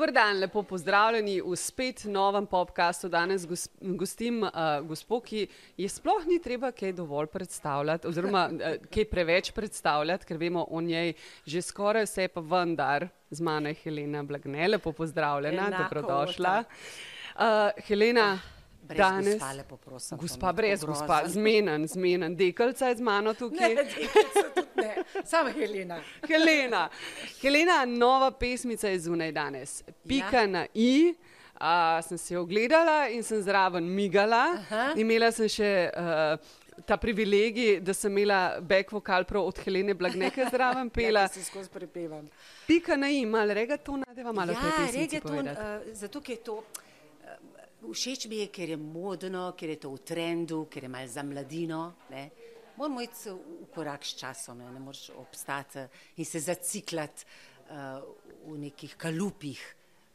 Dober 0.00 0.14
dan, 0.16 0.38
lepo 0.40 0.62
pozdravljeni 0.62 1.42
v 1.44 1.56
spet 1.60 2.06
novem 2.08 2.46
podkastu. 2.48 3.08
Danes 3.12 3.42
gos, 3.44 3.66
gostim 4.00 4.38
uh, 4.40 4.78
gospod, 4.88 5.26
ki 5.26 5.42
je 5.76 5.88
sploh 5.92 6.24
ni 6.24 6.38
treba 6.40 6.70
kaj 6.72 6.94
dovolj 6.96 7.26
predstavljati, 7.28 8.08
oziroma 8.08 8.46
uh, 8.48 8.78
kaj 8.88 9.04
preveč 9.10 9.50
predstavljati, 9.52 10.24
ker 10.24 10.40
vemo 10.40 10.62
o 10.70 10.80
njej 10.80 11.12
že 11.44 11.60
skoraj 11.60 12.06
vse, 12.08 12.30
pa 12.32 12.40
vendar 12.40 13.10
z 13.28 13.44
mano 13.44 13.68
je 13.68 13.76
Helena 13.82 14.22
Blagne. 14.24 14.70
Lepo 14.72 14.94
pozdravljena, 14.96 15.68
Enako, 15.68 15.82
dobrodošla. 15.82 16.54
Uh, 17.36 17.84
Helena. 17.84 18.30
Brez 18.90 18.98
Danes, 18.98 19.34
gospa, 19.34 19.52
lepo 19.52 19.76
prosim, 19.76 20.18
to 20.18 20.22
gospa 20.22 20.46
je 20.46 20.52
brez 20.52 20.80
tako 20.80 20.92
gospa, 20.92 21.22
zmenen, 21.28 21.86
zmenen, 21.88 22.36
dekelca 22.36 22.88
je 22.90 22.96
z 22.96 23.00
mano 23.00 23.34
tukaj. 23.34 23.74
Ne, 23.74 23.84
ne, 24.76 24.94
samo 25.24 25.50
Helena. 25.54 26.00
Helena. 26.28 26.88
Helena, 27.42 27.84
nova 27.84 28.30
pesmica 28.30 28.88
je 28.88 28.98
zunaj 29.00 29.32
danes. 29.32 29.82
Pika 30.08 30.40
ja. 30.40 30.46
na 30.46 30.66
i. 30.74 31.14
Uh, 31.60 32.00
sem 32.16 32.34
jo 32.36 32.42
ogledala 32.42 33.08
in 33.12 33.22
sem 33.22 33.42
zraven 33.42 33.84
migala. 33.84 34.44
Aha. 34.56 34.84
Imela 34.96 35.28
sem 35.32 35.48
še 35.48 35.70
uh, 35.92 36.38
ta 36.88 36.96
privilegij, 36.96 37.82
da 37.84 37.92
sem 37.94 38.08
imela 38.16 38.60
back 38.60 38.92
vokal 38.92 39.26
prav 39.28 39.44
od 39.44 39.58
Helene 39.66 39.94
Blagneke 39.94 40.46
zraven 40.50 40.88
pela. 40.96 41.26
Ja, 41.26 41.28
se 41.28 41.44
skozi 41.44 41.68
prepevam. 41.70 42.24
Pika 42.66 42.96
na 42.96 43.10
i, 43.12 43.26
malo 43.26 43.54
regaton, 43.54 44.00
nadeva 44.08 44.32
malo 44.32 44.56
Ja, 44.56 44.62
pesmici 44.62 44.98
reggaeton, 44.98 45.36
povedati. 45.36 45.60
uh, 45.90 45.94
zato 45.94 46.22
je 46.28 46.36
to, 46.36 46.62
všeč 47.88 48.28
mi 48.28 48.42
je, 48.44 48.46
ker 48.52 48.74
je 48.74 48.76
modno, 48.76 49.50
ker 49.56 49.74
je 49.74 49.80
to 49.80 49.92
v 49.94 50.04
trendu, 50.04 50.64
ker 50.70 50.84
je 50.84 50.92
malo 50.92 51.08
za 51.08 51.22
mladino. 51.22 51.94
Ne. 52.10 52.28
Moramo 52.76 53.00
iti 53.00 53.30
v 53.30 53.66
korak 53.74 54.04
s 54.04 54.16
časom, 54.16 54.58
ne, 54.58 54.70
ne 54.72 54.80
moreš 54.80 55.10
obstati 55.16 55.84
in 56.16 56.24
se 56.24 56.40
zaciklati 56.40 57.24
uh, 57.68 58.00
v 58.46 58.58
nekih 58.58 58.96
kalupih. 58.96 59.60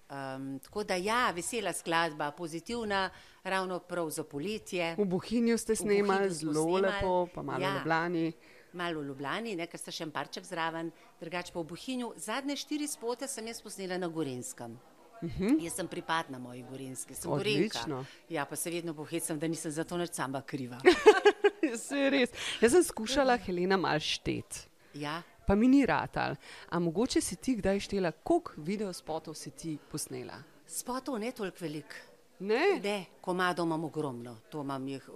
Um, 0.06 0.60
tako 0.60 0.84
da 0.84 0.96
ja, 0.96 1.32
vesela 1.34 1.74
skladba, 1.74 2.32
pozitivna, 2.32 3.10
ravno 3.44 3.80
prav 3.80 4.10
za 4.10 4.24
poletje. 4.24 4.96
V 4.98 5.06
Bohinju 5.06 5.58
ste 5.58 5.76
snemali, 5.76 6.30
zelo 6.30 6.78
lepo, 6.78 7.28
pa 7.34 7.42
malo 7.42 7.62
ja. 7.62 7.72
v 7.72 7.78
Ljubljani. 7.78 8.34
Malo 8.74 9.02
v 9.02 9.08
Ljubljani, 9.08 9.56
ne, 9.56 9.66
ker 9.68 9.82
sta 9.82 9.94
še 9.94 10.06
en 10.06 10.12
parček 10.14 10.46
zraven, 10.46 10.92
drugače 11.22 11.54
pa 11.54 11.62
v 11.62 11.70
Bohinju. 11.74 12.14
Zadnje 12.22 12.58
štiri 12.62 12.88
spote 12.88 13.28
sem 13.28 13.48
jaz 13.50 13.64
posnela 13.66 13.98
na 13.98 14.10
Gorenskem. 14.10 14.78
Uh 15.22 15.30
-huh. 15.30 15.64
Jaz 15.64 15.74
sem 15.74 15.88
pripadna 15.88 16.40
moji 16.40 16.64
Gorenski, 16.64 17.16
sem 17.16 17.32
Mhm. 17.32 17.40
Odlično. 17.40 17.96
Gorenka. 17.96 18.12
Ja, 18.30 18.46
pa 18.46 18.56
se 18.56 18.70
vedno 18.72 18.94
pohecam, 18.94 19.40
da 19.40 19.48
nisem 19.48 19.72
za 19.72 19.84
to 19.84 19.98
nič 19.98 20.12
sama 20.12 20.42
kriva. 20.42 20.80
Se 21.88 21.98
je 21.98 22.10
res. 22.10 22.30
Jaz 22.62 22.72
sem 22.72 22.84
skušala 22.84 23.38
Helena 23.38 23.78
mal 23.78 24.00
štet. 24.00 24.68
Ja, 24.94 25.22
Pa 25.48 25.56
mi 25.56 25.68
ni 25.68 25.86
ratal. 25.86 26.36
A 26.70 26.80
mogoče 26.80 27.22
si 27.22 27.36
ti 27.36 27.56
kdaj 27.56 27.80
štela, 27.80 28.12
koliko 28.12 28.52
videospotov 28.58 29.34
si 29.34 29.52
ti 29.52 29.78
posnela? 29.92 30.34
spotov 30.68 31.20
ne 31.20 31.32
toliko 31.32 31.58
velik. 31.62 31.96
Ne? 32.40 32.80
Ne, 32.84 33.06
komadov 33.22 33.66
imam 33.66 33.84
ogromno, 33.84 34.38
to 34.50 34.62
imam 34.62 34.88
jih, 34.88 35.10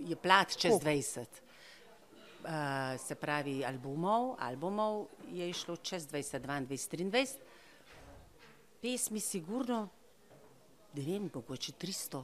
je 0.00 0.16
plat 0.16 0.56
čez 0.56 0.70
Koliko? 0.70 0.90
20. 0.90 1.26
Uh, 2.44 2.48
se 3.00 3.14
pravi, 3.14 3.64
albumov, 3.64 4.36
albumov 4.38 5.06
je 5.32 5.50
išlo 5.50 5.76
čez 5.76 6.06
20, 6.08 6.40
22, 6.40 6.66
23. 6.66 7.36
Pesmi 8.80 9.20
sigurno, 9.20 9.88
ne 10.94 11.02
vem, 11.02 11.30
mogoče 11.34 11.72
300. 11.74 12.22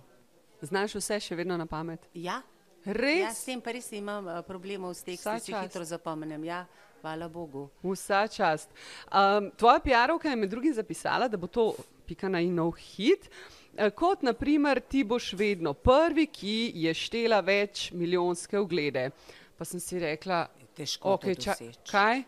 Znaš 0.63 0.95
vse 0.95 1.19
še 1.21 1.37
vedno 1.37 1.57
na 1.57 1.67
pamet? 1.67 2.09
Ja, 2.15 2.43
Ja, 2.85 2.93
Res? 2.93 3.33
s 3.35 3.45
tem 3.45 3.61
pa 3.61 3.73
res 3.73 3.89
nimam 3.91 4.27
uh, 4.27 4.43
problemov 4.43 4.93
s 4.95 5.03
Vsa 5.03 5.41
si 5.41 5.51
čast. 5.51 5.65
hitro 5.65 5.83
zapomnim. 5.85 6.45
Ja, 6.45 6.61
hvala 7.01 7.27
Bogu. 7.29 7.65
Vsa 7.83 8.29
čast. 8.29 8.71
Um, 9.09 9.51
tvoja 9.53 9.81
PR-ovka 9.81 10.31
je 10.31 10.37
med 10.37 10.49
drugim 10.49 10.71
zapisala, 10.73 11.27
da 11.27 11.37
bo 11.37 11.49
to 11.49 11.75
pika 12.07 12.29
na 12.29 12.39
inov 12.41 12.77
hit. 12.79 13.27
eh, 13.75 13.91
Kot 13.91 14.23
naprimer, 14.23 14.79
ti 14.81 15.03
boš 15.05 15.33
vedno 15.33 15.75
prvi, 15.75 16.27
ki 16.29 16.55
je 16.77 16.95
štela 16.97 17.41
več 17.41 17.91
milijonske 17.93 18.57
oglede. 18.57 19.11
Pa 19.59 19.65
sem 19.65 19.81
si 19.81 19.99
rekla, 19.99 20.47
Težko 20.73 21.17
okay, 21.17 21.35
to 21.35 21.51
doseči. 21.51 21.91
kaj? 21.91 22.23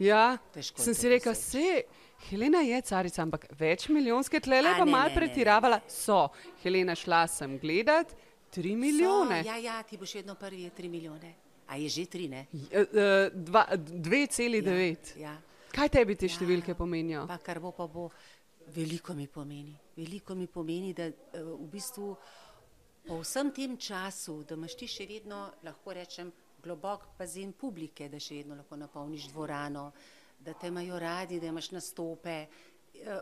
Ja, 0.00 0.36
Težko 0.52 0.78
je 0.78 0.84
sem 0.84 0.94
si 0.94 1.08
rekla, 1.08 1.32
doseči. 1.32 1.50
se. 1.80 2.03
Helena 2.30 2.60
je 2.64 2.80
carica, 2.82 3.22
ampak 3.22 3.46
več 3.58 3.88
milijonske 3.88 4.40
tlele 4.40 4.74
pa 4.78 4.84
mal 4.88 5.10
pretiravala. 5.14 5.80
So, 5.88 6.28
Helena 6.62 6.94
šla 6.96 7.26
sem 7.28 7.58
gledat, 7.58 8.14
tri 8.54 8.76
milijone. 8.76 9.42
So, 9.42 9.48
ja, 9.48 9.56
ja, 9.56 9.82
ti 9.82 9.98
boš 10.00 10.14
vedno 10.14 10.34
prvi, 10.34 10.62
je 10.62 10.70
3 10.70 10.88
milijone. 10.88 11.34
A 11.66 11.76
je 11.76 11.88
že 11.88 12.06
3, 12.06 12.28
ne? 12.28 12.46
Eh, 12.70 12.80
eh, 12.80 13.30
dva- 13.34 13.76
2,9. 13.76 15.16
Ja. 15.16 15.36
Kaj 15.74 15.88
tebi 15.88 16.14
te 16.16 16.28
številke 16.28 16.74
pomenijo? 16.74 17.26
Pa 17.26 17.38
kar 17.38 17.60
bo, 17.60 17.72
pa 17.72 17.86
bo. 17.86 18.10
Veliko 18.74 19.14
mi 19.14 19.26
pomeni. 19.28 19.74
Veliko 19.96 20.34
mi 20.34 20.46
pomeni, 20.46 20.92
da 20.94 21.04
eh, 21.04 21.14
v 21.42 21.68
bistvu 21.72 22.16
po 23.06 23.20
vsem 23.20 23.50
tem 23.52 23.76
času, 23.76 24.44
da 24.48 24.54
imaš 24.54 24.76
ti 24.76 24.86
še 24.88 25.06
vedno, 25.06 25.50
lahko 25.64 25.92
rečem, 25.92 26.32
globok 26.64 27.10
bazen 27.18 27.52
publike, 27.52 28.08
da 28.08 28.20
še 28.20 28.38
vedno 28.40 28.56
lahko 28.56 28.76
napolniš 28.76 29.28
dvorano, 29.32 29.90
da 30.44 30.54
te 30.54 30.68
imajo 30.68 30.98
radi, 30.98 31.40
da 31.40 31.46
imaš 31.46 31.70
nastope. 31.70 32.46
Eh, 32.94 33.20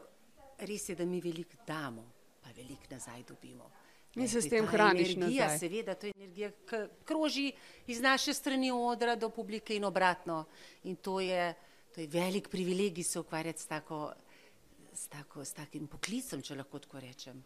Res 0.62 0.88
je, 0.88 0.94
da 0.94 1.04
mi 1.04 1.20
veliko 1.20 1.56
damo, 1.66 2.04
pa 2.42 2.50
veliko 2.56 2.90
nazaj 2.90 3.22
dobimo. 3.28 3.70
Ne, 4.14 4.28
se 4.28 4.42
s 4.42 4.48
tem 4.48 4.66
ta 4.66 4.70
hraniš 4.70 5.14
energija, 5.16 5.44
nazaj. 5.44 5.58
Seveda, 5.58 5.94
to 5.94 6.06
je 6.06 6.12
energija, 6.16 6.50
ki 6.68 6.82
kroži 7.04 7.52
iz 7.86 8.00
naše 8.00 8.34
strani 8.34 8.70
odra 8.70 9.16
do 9.16 9.30
publike 9.30 9.76
in 9.76 9.84
obratno. 9.84 10.44
In 10.84 10.96
to 10.96 11.20
je, 11.20 11.54
to 11.94 12.00
je 12.00 12.06
velik 12.06 12.48
privilegij 12.48 13.04
se 13.04 13.20
ukvarjati 13.20 13.62
s, 13.62 13.66
tako, 13.66 14.12
s, 14.92 15.08
tako, 15.08 15.44
s 15.44 15.52
takim 15.52 15.86
poklicem, 15.86 16.42
če 16.42 16.54
lahko 16.60 16.78
tako 16.78 17.00
rečem. 17.00 17.42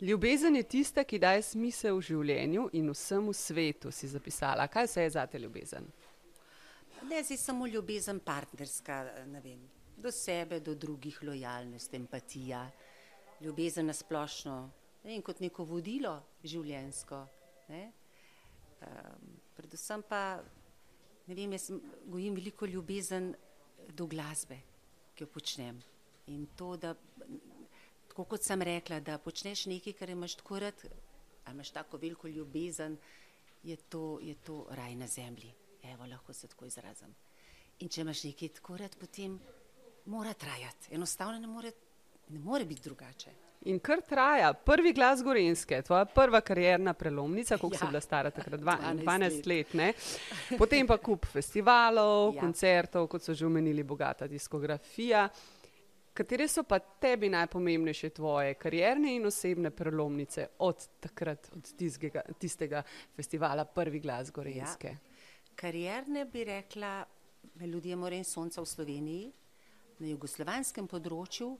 Ljubezen 0.00 0.56
je 0.56 0.62
tista, 0.62 1.04
ki 1.04 1.18
daje 1.18 1.42
smisel 1.42 1.96
v 1.96 2.06
življenju 2.12 2.68
in 2.72 2.92
vsemu 2.92 3.32
svetu, 3.32 3.90
si 3.90 4.08
zapisala. 4.08 4.68
Kaj 4.68 4.86
vse 4.86 5.08
je 5.08 5.16
za 5.16 5.26
te 5.26 5.40
ljubezen? 5.40 5.88
Ne 7.02 7.22
zdaj 7.22 7.36
samo 7.36 7.66
ljubezen 7.66 8.20
partnerska, 8.20 9.12
ne 9.26 9.40
vem, 9.40 9.60
do 9.96 10.10
sebe, 10.12 10.60
do 10.60 10.74
drugih, 10.74 11.22
lojalnost, 11.22 11.94
empatija, 11.94 12.70
ljubezen 13.40 13.86
na 13.86 13.92
splošno, 13.92 14.56
ne 15.04 15.10
vem, 15.10 15.22
kot 15.22 15.40
neko 15.40 15.64
vodilo 15.64 16.12
življensko. 16.44 17.22
Ne? 17.68 17.84
Um, 18.80 19.30
predvsem 19.56 20.04
pa, 20.08 20.42
ne 21.26 21.36
vem, 21.38 21.56
jaz 21.56 21.70
gojim 22.04 22.36
veliko 22.36 22.68
ljubezen 22.68 23.32
do 23.96 24.06
glasbe, 24.06 24.60
ki 25.14 25.24
jo 25.24 25.30
počnem. 25.32 25.80
In 26.28 26.44
to, 26.56 26.74
da, 26.76 26.92
tako 28.10 28.28
kot 28.34 28.44
sem 28.44 28.60
rekla, 28.62 29.00
da 29.00 29.16
počneš 29.18 29.64
nekaj, 29.72 29.96
kar 29.96 30.12
imaš 30.12 30.36
tako 30.42 30.60
rad, 30.66 30.84
a 31.46 31.56
imaš 31.56 31.72
tako 31.76 31.96
veliko 31.96 32.28
ljubezen, 32.28 32.98
je 33.64 33.76
to, 33.88 34.18
je 34.20 34.36
to 34.44 34.66
raj 34.76 34.94
na 35.00 35.08
zemlji. 35.08 35.54
Evo, 35.82 36.06
lahko 36.06 36.32
se 36.32 36.48
tako 36.48 36.66
izrazim. 36.66 37.14
In 37.78 37.88
če 37.88 38.00
imaš 38.00 38.24
nekaj 38.24 38.48
tako 38.60 38.76
rad, 38.76 38.96
potem 39.00 39.38
mora 40.04 40.32
trajati. 40.32 40.94
Enostavno 40.94 41.38
ne 41.38 41.46
more, 41.46 41.72
ne 42.28 42.38
more 42.38 42.64
biti 42.64 42.82
drugače. 42.84 43.30
In 43.68 43.78
kar 43.78 44.00
traja, 44.08 44.54
prvi 44.54 44.92
glas 44.96 45.22
Gorenske, 45.22 45.82
tvoja 45.82 46.04
prva 46.04 46.40
karjerna 46.40 46.94
prelomnica, 46.94 47.58
koliko 47.58 47.74
ja. 47.74 47.78
si 47.78 47.86
bila 47.86 48.00
stara 48.00 48.30
takrat, 48.30 48.60
Dva- 48.60 48.78
12 48.80 49.04
12 49.04 49.46
let, 49.46 49.74
ne? 49.74 49.92
Potem 50.58 50.86
pa 50.86 50.96
kup 50.96 51.26
festivalov. 51.28 52.34
Ja. 52.34 52.40
koncertov, 52.40 53.08
kot 53.12 53.22
so 53.22 53.34
že 53.34 53.46
omenili, 53.46 53.84
bogata 53.84 54.26
diskografija. 54.26 55.28
Katere 56.14 56.48
so 56.48 56.62
pa 56.62 56.78
tebi 56.78 57.28
najpomembnejše 57.28 58.10
tvoje 58.10 58.54
karierne 58.54 59.14
in 59.16 59.26
osebne 59.26 59.70
prelomnice 59.70 60.46
od 60.58 60.88
takrat, 61.00 61.50
od 61.56 61.72
tistega, 61.76 62.22
tistega 62.38 62.82
festivala 63.16 63.64
Prvi 63.64 64.00
glas 64.00 64.32
Gorenske? 64.32 64.88
Ja. 64.88 65.09
Karierne 65.60 66.24
bi 66.24 66.44
rekla 66.44 67.04
Melodija 67.54 67.96
More 67.96 68.16
in 68.16 68.24
Sonca 68.24 68.62
v 68.62 68.66
Sloveniji, 68.66 69.26
na 70.00 70.08
jugoslovanskem 70.08 70.86
področju, 70.88 71.50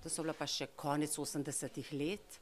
to 0.00 0.08
so 0.08 0.24
bila 0.24 0.32
pa 0.32 0.46
še 0.48 0.70
konec 0.72 1.12
80-ih 1.12 1.90
let, 2.00 2.38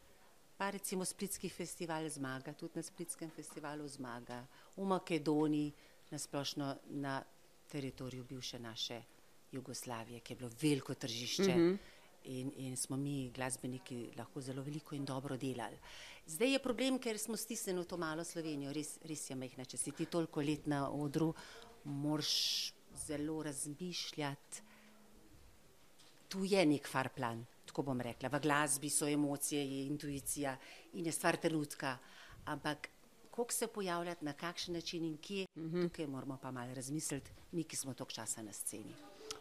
pa 0.54 0.68
recimo 0.70 1.02
Splitski 1.02 1.50
festival 1.50 2.06
zmaga, 2.14 2.54
tudi 2.54 2.78
na 2.78 2.86
Splitskem 2.86 3.32
festivalu 3.34 3.88
zmaga, 3.90 4.38
v 4.76 4.86
Makedoniji, 4.86 5.72
nasplošno 6.14 6.70
na 7.02 7.18
teritoriju 7.66 8.28
bivše 8.30 8.62
naše 8.62 9.02
Jugoslavije, 9.50 10.20
ki 10.20 10.32
je 10.32 10.36
bilo 10.44 10.50
veliko 10.62 10.94
tržišče. 10.94 11.50
Mm 11.56 11.58
-hmm. 11.58 11.78
In, 12.26 12.50
in 12.56 12.76
smo 12.76 12.96
mi, 12.96 13.30
glasbeniki, 13.30 14.10
lahko 14.18 14.40
zelo 14.40 14.62
veliko 14.62 14.94
in 14.94 15.04
dobro 15.04 15.36
delali. 15.36 15.78
Zdaj 16.26 16.52
je 16.52 16.62
problem, 16.62 16.98
ker 16.98 17.18
smo 17.22 17.36
stisnjeni 17.38 17.84
v 17.84 17.86
to 17.86 17.96
malo 17.96 18.24
Slovenijo, 18.24 18.72
res, 18.74 18.96
res 19.06 19.28
je 19.30 19.36
mehna. 19.38 19.64
Če 19.64 19.78
si 19.78 19.92
ti 19.94 20.08
toliko 20.10 20.42
let 20.42 20.66
na 20.66 20.88
odru, 20.90 21.30
moraš 21.84 22.72
zelo 23.06 23.42
razmišljati. 23.46 24.64
Tu 26.28 26.44
je 26.50 26.66
nek 26.66 26.88
far 26.90 27.12
plan, 27.14 27.44
tako 27.66 27.86
bom 27.86 28.00
rekla. 28.02 28.32
V 28.32 28.42
glasbi 28.42 28.90
so 28.90 29.06
emocije, 29.06 29.62
je 29.62 29.86
intuicija 29.86 30.56
in 30.98 31.06
je 31.06 31.14
stvar 31.14 31.38
trenutka. 31.38 31.94
Ampak 32.50 32.90
kako 33.36 33.52
se 33.52 33.66
pojavljati, 33.66 34.24
na 34.24 34.32
kakšen 34.32 34.74
način 34.74 35.04
in 35.04 35.16
kje, 35.18 35.46
mm 35.54 35.62
-hmm. 35.62 35.88
tukaj 35.88 36.06
moramo 36.06 36.38
pa 36.42 36.50
malo 36.50 36.74
razmisliti, 36.74 37.30
mi, 37.52 37.64
ki 37.64 37.76
smo 37.76 37.94
toliko 37.94 38.12
časa 38.12 38.42
na 38.42 38.52
sceni. 38.52 38.94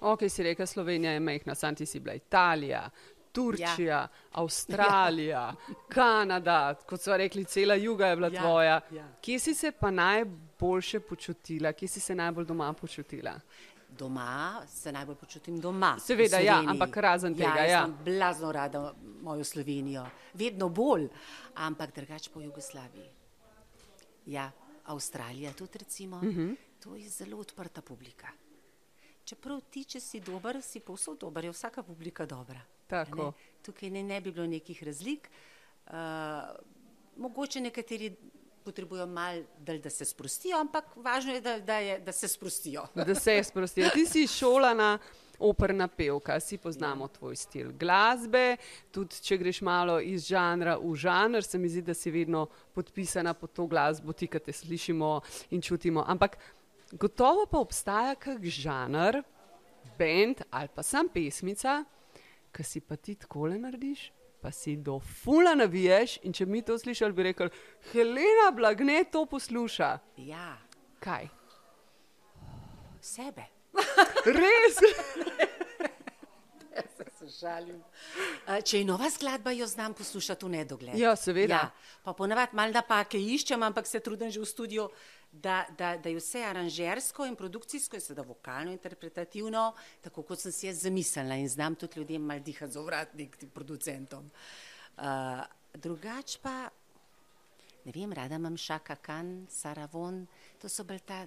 Ok, 0.05 0.29
si 0.29 0.43
rekel, 0.43 0.67
Slovenija 0.67 1.11
je 1.11 1.19
mehna, 1.19 1.55
sam 1.55 1.75
ti 1.75 1.85
si 1.85 1.99
bila 1.99 2.13
Italija, 2.13 2.89
Turčija, 3.31 3.95
ja. 3.95 4.07
Avstralija, 4.31 5.39
ja. 5.39 5.75
Kanada, 5.89 6.75
kot 6.87 7.01
so 7.01 7.17
rekli, 7.17 7.45
cela 7.45 7.75
juga 7.75 8.07
je 8.07 8.15
bila 8.15 8.29
ja. 8.33 8.41
tvoja. 8.41 8.81
Ja. 8.91 9.07
Kje 9.21 9.39
si 9.39 9.53
se 9.53 9.71
pa 9.71 9.91
najboljše 9.91 10.99
počutila, 10.99 11.73
kje 11.73 11.87
si 11.87 11.99
se 11.99 12.15
najbolj 12.15 12.45
doma 12.45 12.73
počutila? 12.73 13.33
Doma 13.89 14.61
se 14.67 14.91
najbolj 14.91 15.15
počutim 15.15 15.59
doma. 15.59 15.95
Seveda, 15.99 16.39
ja, 16.39 16.61
ampak 16.67 16.97
razen 16.97 17.33
ja, 17.33 17.37
tega. 17.37 17.65
Ja, 17.65 17.83
sem 17.83 17.97
blazno 18.05 18.51
rada 18.51 18.93
mojo 19.21 19.43
Slovenijo, 19.43 20.05
vedno 20.33 20.69
bolj, 20.69 21.09
ampak 21.55 21.95
drugače 21.95 22.29
po 22.33 22.41
Jugoslaviji. 22.41 23.09
Ja, 24.25 24.51
Avstralija 24.85 25.53
tudi 25.53 25.77
recimo, 25.77 26.17
uh 26.17 26.23
mhm. 26.23 26.41
-huh. 26.41 26.55
to 26.83 26.95
je 26.95 27.09
zelo 27.09 27.37
odprta 27.37 27.81
publika. 27.81 28.27
Čeprav 29.25 29.61
ti, 29.73 29.83
če 29.89 29.99
si 29.99 30.19
dober, 30.21 30.61
si 30.61 30.79
povsod 30.85 31.17
dober, 31.19 31.47
je 31.47 31.53
vsaka 31.55 31.83
publika 31.83 32.27
dobra. 32.29 32.61
Ne? 32.91 33.31
Tukaj 33.65 33.89
ne, 33.89 34.03
ne 34.05 34.21
bi 34.21 34.31
bilo 34.31 34.45
nekih 34.45 34.83
razlik. 34.85 35.29
Uh, 35.85 35.93
mogoče 37.17 37.61
nekateri 37.61 38.11
potrebujejo 38.65 39.05
malo, 39.07 39.43
da 39.59 39.89
se 39.89 40.05
sprostijo, 40.05 40.57
ampak 40.57 40.95
važno 40.95 41.33
je, 41.33 41.41
da, 41.41 41.59
da, 41.59 41.77
je, 41.77 41.99
da 41.99 42.11
se 42.11 42.27
sprostijo. 42.27 42.87
Da 42.95 43.15
se 43.15 43.43
sprostijo. 43.43 43.89
Ti 43.93 44.05
si 44.05 44.27
šolana. 44.27 44.97
Operna 45.39 45.89
pevka, 45.91 46.37
si 46.39 46.55
poznamo 46.57 47.09
tvoj 47.11 47.35
stil 47.35 47.73
glasbe, 47.75 48.55
tudi 48.95 49.17
če 49.19 49.35
greš 49.41 49.57
malo 49.67 49.97
iz 49.99 50.29
žanra 50.29 50.77
v 50.79 50.93
žanr, 50.95 51.43
se 51.43 51.59
mi 51.59 51.67
zdi, 51.67 51.81
da 51.83 51.93
si 51.93 52.07
vedno 52.11 52.45
podpisana 52.71 53.33
pod 53.35 53.51
to 53.51 53.65
glasbo, 53.67 54.15
ti, 54.15 54.29
ki 54.31 54.39
te 54.39 54.55
slišimo 54.55 55.09
in 55.51 55.59
čutimo. 55.61 56.05
Ampak 56.07 56.37
gotovo 56.91 57.45
pa 57.45 57.59
obstaja 57.59 58.15
kak 58.15 58.43
žanr, 58.43 59.21
bend 59.97 60.41
ali 60.51 60.69
pa 60.75 60.83
sam 60.83 61.09
pesmica, 61.09 61.83
ki 62.55 62.63
si 62.63 62.81
pa 62.81 62.95
ti 62.95 63.15
tako 63.15 63.47
le 63.51 63.59
narediš, 63.59 64.11
pa 64.41 64.51
si 64.51 64.75
do 64.77 64.99
fula 64.99 65.55
naviješ. 65.55 66.19
In 66.23 66.33
če 66.33 66.45
mi 66.45 66.61
to 66.61 66.77
slišali, 66.77 67.13
bi 67.13 67.29
rekel, 67.31 67.49
Helena 67.91 68.51
Blagne 68.55 69.03
to 69.11 69.25
posluša. 69.25 69.97
Ja. 70.17 70.53
Kaj? 70.99 71.27
Sebe. 73.01 73.49
Res. 74.25 74.79
Žalim. 77.25 77.79
Če 78.63 78.79
je 78.79 78.85
nova 78.87 79.09
skladba, 79.09 79.51
jo 79.55 79.65
znam 79.67 79.93
poslušati 79.97 80.45
v 80.45 80.49
nedogled. 80.53 80.97
Ja, 80.99 81.15
seveda. 81.19 81.57
Ja, 81.57 81.97
pa 82.05 82.13
ponavadi 82.13 82.55
malo 82.55 82.75
napake 82.75 83.19
iščem, 83.19 83.63
ampak 83.65 83.89
se 83.89 83.99
trudim 83.99 84.31
že 84.31 84.39
v 84.39 84.47
studiu, 84.49 84.87
da, 85.41 85.65
da, 85.77 85.97
da 85.97 86.09
je 86.09 86.19
vse 86.19 86.43
aranžersko 86.43 87.25
in 87.25 87.35
produkcijsko, 87.35 87.95
in 87.95 88.01
seveda 88.01 88.23
vokalno, 88.27 88.71
interpretativno, 88.71 89.73
tako 90.01 90.23
kot 90.23 90.39
sem 90.39 90.51
si 90.51 90.67
jaz 90.67 90.83
zamislila 90.83 91.35
in 91.35 91.49
znam 91.49 91.75
tudi 91.75 91.99
ljudem 91.99 92.21
mal 92.21 92.39
dihati 92.39 92.73
z 92.73 92.79
ovratnik, 92.79 93.37
tim 93.37 93.49
producentom. 93.49 94.29
Uh, 94.97 95.43
drugač 95.73 96.37
pa, 96.41 96.69
ne 97.85 97.95
vem, 97.95 98.13
rada 98.13 98.35
imam 98.35 98.57
Šaka 98.57 98.95
Kan, 98.95 99.45
Saravon, 99.49 100.25
to 100.61 100.69
so 100.69 100.83
bolj 100.83 101.03
ta, 101.05 101.25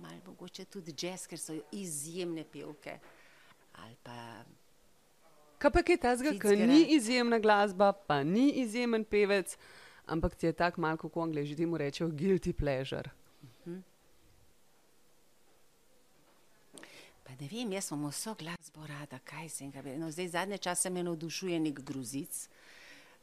mal 0.00 0.16
mogoče 0.26 0.64
tudi 0.64 0.94
jazz, 0.96 1.26
ker 1.28 1.38
so 1.38 1.58
izjemne 1.72 2.44
pevke. 2.44 2.98
Ali 3.84 3.96
pa 4.02 4.16
Kaj 5.60 5.70
pa 5.70 5.80
je 5.84 5.96
tazga, 6.00 6.30
ki 6.40 6.56
ni 6.56 6.86
izjemna 6.96 7.38
glasba, 7.38 7.92
pa 7.92 8.22
ni 8.24 8.46
izjemen 8.62 9.04
pevec, 9.04 9.58
ampak 10.06 10.34
ti 10.34 10.46
je 10.46 10.52
tako 10.52 10.80
malo, 10.80 10.96
kako 10.96 11.22
angliži 11.22 11.56
temu 11.56 11.76
rečejo, 11.76 12.08
guilty 12.08 12.52
pleasure. 12.56 13.10
Ne 17.38 17.48
vem, 17.48 17.72
jaz 17.76 17.90
sem 17.90 18.04
vso 18.08 18.34
glasbo 18.38 18.86
rada, 18.86 19.20
kaj 19.24 19.48
se 19.48 19.64
jim 19.64 19.72
gre. 19.72 19.96
No, 19.98 20.10
zdaj 20.10 20.28
zadnje 20.34 20.58
čase 20.58 20.90
me 20.90 21.02
navdušuje 21.06 21.60
nek 21.60 21.80
gruzic, 21.86 22.48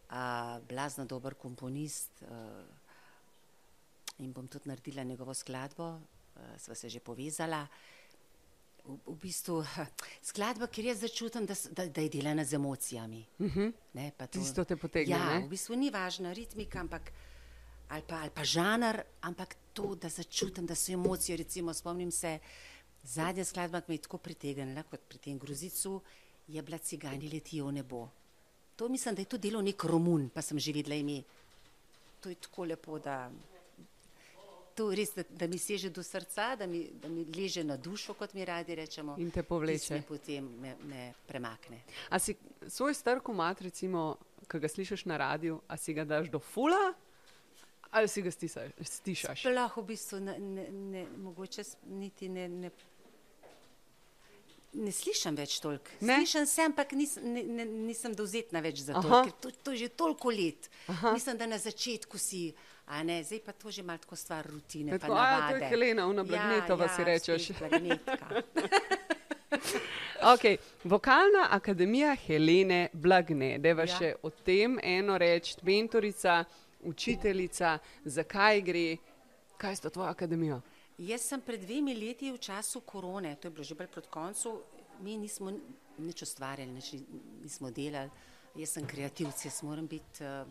uh, 0.09 0.57
blazno 0.69 1.05
dober 1.05 1.35
komponist 1.35 2.21
uh, 2.21 2.29
in 4.23 4.31
bom 4.33 4.47
tudi 4.47 4.69
naredila 4.69 5.03
njegovo 5.03 5.33
skladbo, 5.33 5.89
uh, 5.95 6.55
sva 6.57 6.75
se 6.75 6.89
že 6.89 6.99
povezala. 6.99 7.67
V, 8.87 8.95
v 9.05 9.15
bistvu 9.19 9.59
skladba, 10.29 10.69
ker 10.71 10.85
jaz 10.85 11.01
začutim, 11.03 11.45
da, 11.45 11.55
da, 11.75 11.89
da 11.91 12.01
je 12.05 12.09
delana 12.09 12.45
z 12.45 12.55
emocijami. 12.55 13.25
Uh 13.39 13.45
mhm. 13.45 13.59
-huh. 13.59 13.73
ne, 13.93 14.11
to, 14.11 14.27
Tisto 14.27 14.63
te 14.63 14.77
potegne. 14.77 15.15
Ja, 15.15 15.39
ne? 15.39 15.45
v 15.45 15.49
bistvu 15.49 15.75
ni 15.75 15.89
važna 15.89 16.33
ritmika, 16.33 16.79
ampak, 16.79 17.11
ali, 17.89 18.03
pa, 18.07 18.21
ali 18.21 18.29
pa 18.29 18.43
žanr, 18.43 19.01
ampak 19.21 19.55
to, 19.73 19.95
da 19.95 20.09
začutim, 20.09 20.65
da 20.65 20.75
so 20.75 20.91
emocije. 20.91 21.37
Recimo, 21.37 21.73
spomnim 21.73 22.11
se, 22.11 22.39
Zadnja 23.07 23.45
skladba, 23.47 23.81
ki 23.81 23.91
me 23.91 23.95
je 23.95 24.03
tako 24.03 24.17
pritegnila 24.19 24.83
kot 24.83 25.03
pri 25.07 25.17
tem 25.23 25.37
grozicu, 25.39 26.01
je 26.47 26.61
bila 26.61 26.77
Cigani 26.77 27.29
letijo 27.31 27.67
v 27.67 27.79
nebo. 27.79 28.07
To 28.75 28.89
mislim, 28.89 29.15
da 29.15 29.21
je 29.21 29.31
to 29.31 29.37
delo 29.37 29.61
nek 29.61 29.83
Romun, 29.83 30.29
pa 30.29 30.41
sem 30.41 30.59
že 30.59 30.73
videla 30.73 30.95
ime. 30.95 31.23
To 32.21 32.29
je 32.29 32.35
tako 32.35 32.65
lepo, 32.65 32.99
da, 32.99 33.31
res, 34.95 35.13
da, 35.15 35.23
da 35.29 35.47
mi 35.47 35.57
seže 35.57 35.89
do 35.89 36.03
srca, 36.03 36.55
da 36.55 36.67
mi, 36.67 36.83
da 37.01 37.07
mi 37.09 37.25
leže 37.25 37.63
na 37.63 37.77
dušo, 37.77 38.13
kot 38.13 38.33
mi 38.33 38.45
radi 38.45 38.75
rečemo. 38.75 39.15
In 39.17 39.31
te 39.31 39.43
povleče. 39.43 39.95
In 39.95 40.03
potem 40.03 40.51
me, 40.61 40.75
me 40.83 41.13
premakne. 41.27 41.81
A 42.09 42.19
si 42.19 42.35
svoj 42.67 42.93
star 42.93 43.21
komat, 43.23 43.61
recimo, 43.61 44.17
ki 44.47 44.59
ga 44.59 44.69
slišiš 44.69 45.05
na 45.05 45.17
radiju, 45.17 45.61
a 45.67 45.77
si 45.77 45.93
ga 45.93 46.05
daš 46.05 46.29
do 46.29 46.39
fula? 46.39 46.93
Ali 47.91 48.07
si 48.07 48.21
ga 48.21 48.31
stišaš? 48.31 49.41
Sploh 49.41 49.77
v 49.77 49.83
bistvu 49.87 50.19
ne, 50.19 50.35
ne, 50.39 50.67
ne, 50.71 51.05
mogoče 51.23 51.63
niti 51.87 52.29
ne, 52.29 52.47
ne 52.49 52.71
Ne 54.77 54.91
slišim 54.93 55.35
več 55.37 55.57
toliko. 55.63 55.89
Slišim 55.99 56.45
se, 56.45 56.65
ampak 56.69 56.91
nis, 56.97 57.15
ne, 57.23 57.41
ne, 57.43 57.65
nisem 57.65 58.13
dovzetna 58.15 58.61
več 58.61 58.83
za 58.85 58.99
to, 59.01 59.09
ker 59.09 59.31
to, 59.41 59.51
to 59.65 59.73
je 59.73 59.85
že 59.85 59.89
toliko 59.97 60.29
let. 60.33 60.69
Aha. 60.93 61.13
Mislim, 61.15 61.37
da 61.39 61.47
na 61.49 61.57
začetku 61.57 62.19
si, 62.21 62.51
a 62.85 63.01
ne, 63.03 63.23
zdaj 63.25 63.41
pa 63.45 63.55
to 63.57 63.73
že 63.73 63.83
malo 63.83 64.03
tako 64.03 64.15
stvar 64.15 64.45
rutine. 64.45 64.99
Tako, 64.99 65.17
a, 65.17 65.49
to 65.49 65.57
je 65.57 65.71
Helena, 65.71 66.05
una 66.07 66.23
blagnetova 66.23 66.85
ja, 66.85 66.91
ja, 66.91 66.95
si 66.95 67.03
rečeš. 67.09 67.49
okay. 70.33 70.57
Vokalna 70.83 71.47
akademija 71.57 72.15
Helene 72.27 72.87
Blagne, 72.93 73.57
deva 73.59 73.89
ja. 73.89 73.97
še 73.97 74.13
o 74.21 74.29
tem 74.29 74.77
eno 74.83 75.17
reči, 75.17 75.57
mentorica, 75.65 76.43
učiteljica, 76.85 77.79
zakaj 78.05 78.61
gre, 78.61 78.87
kaj 79.57 79.81
sta 79.81 79.89
tvoja 79.89 80.13
akademija? 80.13 80.61
Jaz 80.97 81.27
sem 81.29 81.41
pred 81.45 81.61
dvemi 81.61 81.93
leti 81.93 82.31
v 82.33 82.39
času 82.41 82.81
korone, 82.81 83.35
to 83.37 83.47
je 83.47 83.53
bilo 83.53 83.63
že 83.63 83.75
bolj 83.77 83.87
proti 83.93 84.09
koncu, 84.09 84.63
mi 85.05 85.13
nismo 85.13 85.53
nič 86.01 86.25
ustvarjali, 86.25 86.73
nič 86.73 86.97
nismo 87.45 87.69
delali. 87.69 88.09
Jaz 88.57 88.73
sem 88.73 88.87
kreativc, 88.89 89.45
jaz 89.45 89.61
moram 89.61 89.85
biti 89.85 90.25
uh, 90.25 90.41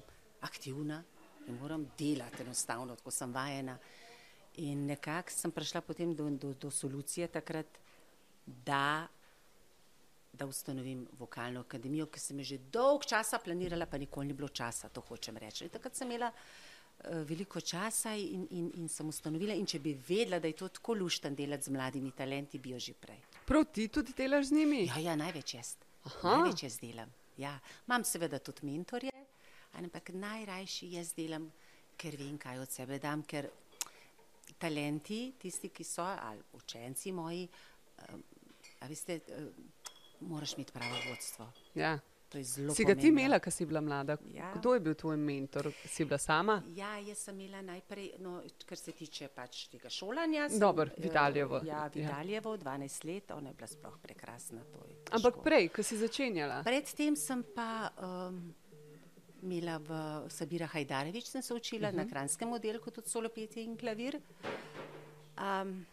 aktivna 0.47 1.03
in 1.51 1.59
moram 1.59 1.89
delati 1.99 2.47
enostavno, 2.47 2.95
tako 2.95 3.11
sem 3.11 3.33
vajena. 3.35 3.75
In 4.63 4.87
nekako 4.87 5.35
sem 5.35 5.51
prišla 5.51 5.83
potem 5.83 6.15
do, 6.15 6.31
do, 6.31 6.55
do 6.55 6.71
solucije 6.71 7.27
takrat, 7.27 7.67
da, 8.47 9.03
da 10.33 10.47
ustanovim 10.47 11.09
vokalno 11.19 11.67
akademijo, 11.67 12.07
ki 12.07 12.23
sem 12.23 12.39
jo 12.39 12.55
že 12.55 12.63
dolg 12.71 13.03
časa 13.03 13.43
planirala, 13.43 13.91
pa 13.91 13.99
nikoli 13.99 14.31
ni 14.31 14.39
bilo 14.39 14.49
časa, 14.49 14.95
to 14.95 15.03
hočem 15.11 15.43
reči. 15.43 15.67
In 15.67 15.75
takrat 15.75 15.99
sem 15.99 16.07
imela 16.07 16.31
Eh, 16.31 16.66
veliko 17.29 17.61
časa 17.61 18.15
in, 18.15 18.47
in, 18.51 18.71
in 18.81 18.89
sem 18.89 19.09
ustanovila. 19.09 19.55
In 19.55 19.67
če 19.67 19.81
bi 19.83 19.95
vedela, 20.09 20.41
da 20.43 20.51
je 20.51 20.57
to 20.59 20.69
tako 20.69 20.95
lušten 20.95 21.35
delati 21.35 21.69
z 21.69 21.75
mladimi 21.75 22.13
talenti, 22.17 22.59
bi 22.59 22.75
jo 22.75 22.79
že 22.79 22.95
prej. 22.95 23.21
Prav 23.47 23.65
ti 23.73 23.89
tudi 23.89 24.15
delaš 24.17 24.51
z 24.51 24.59
njimi? 24.59 24.87
Ja, 24.87 24.99
ja 25.11 25.17
največ 25.17 25.55
jaz. 25.55 25.77
Aha. 26.05 26.37
Največ 26.39 26.67
jaz 26.67 26.81
delam. 26.81 27.13
Ja. 27.37 27.59
Imam 27.87 28.05
seveda 28.05 28.39
tudi 28.39 28.67
mentorje, 28.67 29.13
ampak 29.79 30.11
najrajši 30.15 30.91
jaz 30.97 31.13
delam, 31.17 31.51
ker 31.97 32.17
vem, 32.17 32.39
kaj 32.39 32.63
od 32.65 32.73
sebe 32.73 32.99
dam. 33.03 33.23
Ker 33.29 33.49
talenti, 34.59 35.35
tisti, 35.39 35.71
ki 35.75 35.85
so, 35.85 36.05
ali 36.07 36.43
učenci 36.57 37.13
moji, 37.13 37.47
a 38.81 38.89
veste, 38.89 39.21
uh, 39.29 39.49
moraš 40.21 40.55
imeti 40.55 40.73
pravo 40.73 40.97
vodstvo. 41.09 41.49
Ja. 41.75 41.99
Si 42.75 42.85
ga 42.85 42.95
ti 42.95 43.07
imela, 43.07 43.39
ko 43.39 43.51
si 43.51 43.65
bila 43.67 43.81
mlada? 43.81 44.17
Ja. 44.35 44.51
Kdo 44.55 44.75
je 44.75 44.81
bil 44.81 44.95
tvoj 44.95 45.17
mentor? 45.17 45.71
Si 45.87 46.05
bila 46.05 46.19
sama? 46.19 46.63
Ja, 46.75 46.99
jaz 46.99 47.19
sem 47.19 47.41
imela 47.41 47.63
najprej, 47.63 48.17
no, 48.19 48.41
kar 48.67 48.79
se 48.79 48.93
tiče 48.93 49.29
pač 49.29 49.67
tega 49.71 49.91
šolanja. 49.91 50.49
Dobro, 50.59 50.91
Vidaljevo. 50.99 51.61
Ja, 51.65 51.87
Vidaljevo, 51.95 52.55
ja. 52.55 52.59
12 52.65 53.05
let, 53.07 53.31
ona 53.31 53.49
je 53.49 53.55
bila 53.55 53.67
sploh 53.67 53.99
prekrasna. 54.03 54.65
Ampak 55.15 55.39
prej, 55.45 55.69
ko 55.69 55.83
si 55.87 55.99
začenjala? 56.01 56.63
Predtem 56.67 57.17
sem 57.17 57.45
pa 57.55 57.93
um, 57.95 58.41
imela 59.43 59.79
v 59.79 60.01
Sabira 60.31 60.67
Hajdarevič, 60.67 61.31
sem 61.31 61.43
se 61.43 61.55
učila 61.55 61.89
uh 61.89 61.95
-huh. 61.95 61.97
na 61.97 62.03
mhm. 62.03 62.11
kranskem 62.11 62.53
oddelku, 62.53 62.91
tudi 62.91 63.09
solopetje 63.09 63.63
in 63.63 63.77
klavir. 63.77 64.19
Um, 65.39 65.87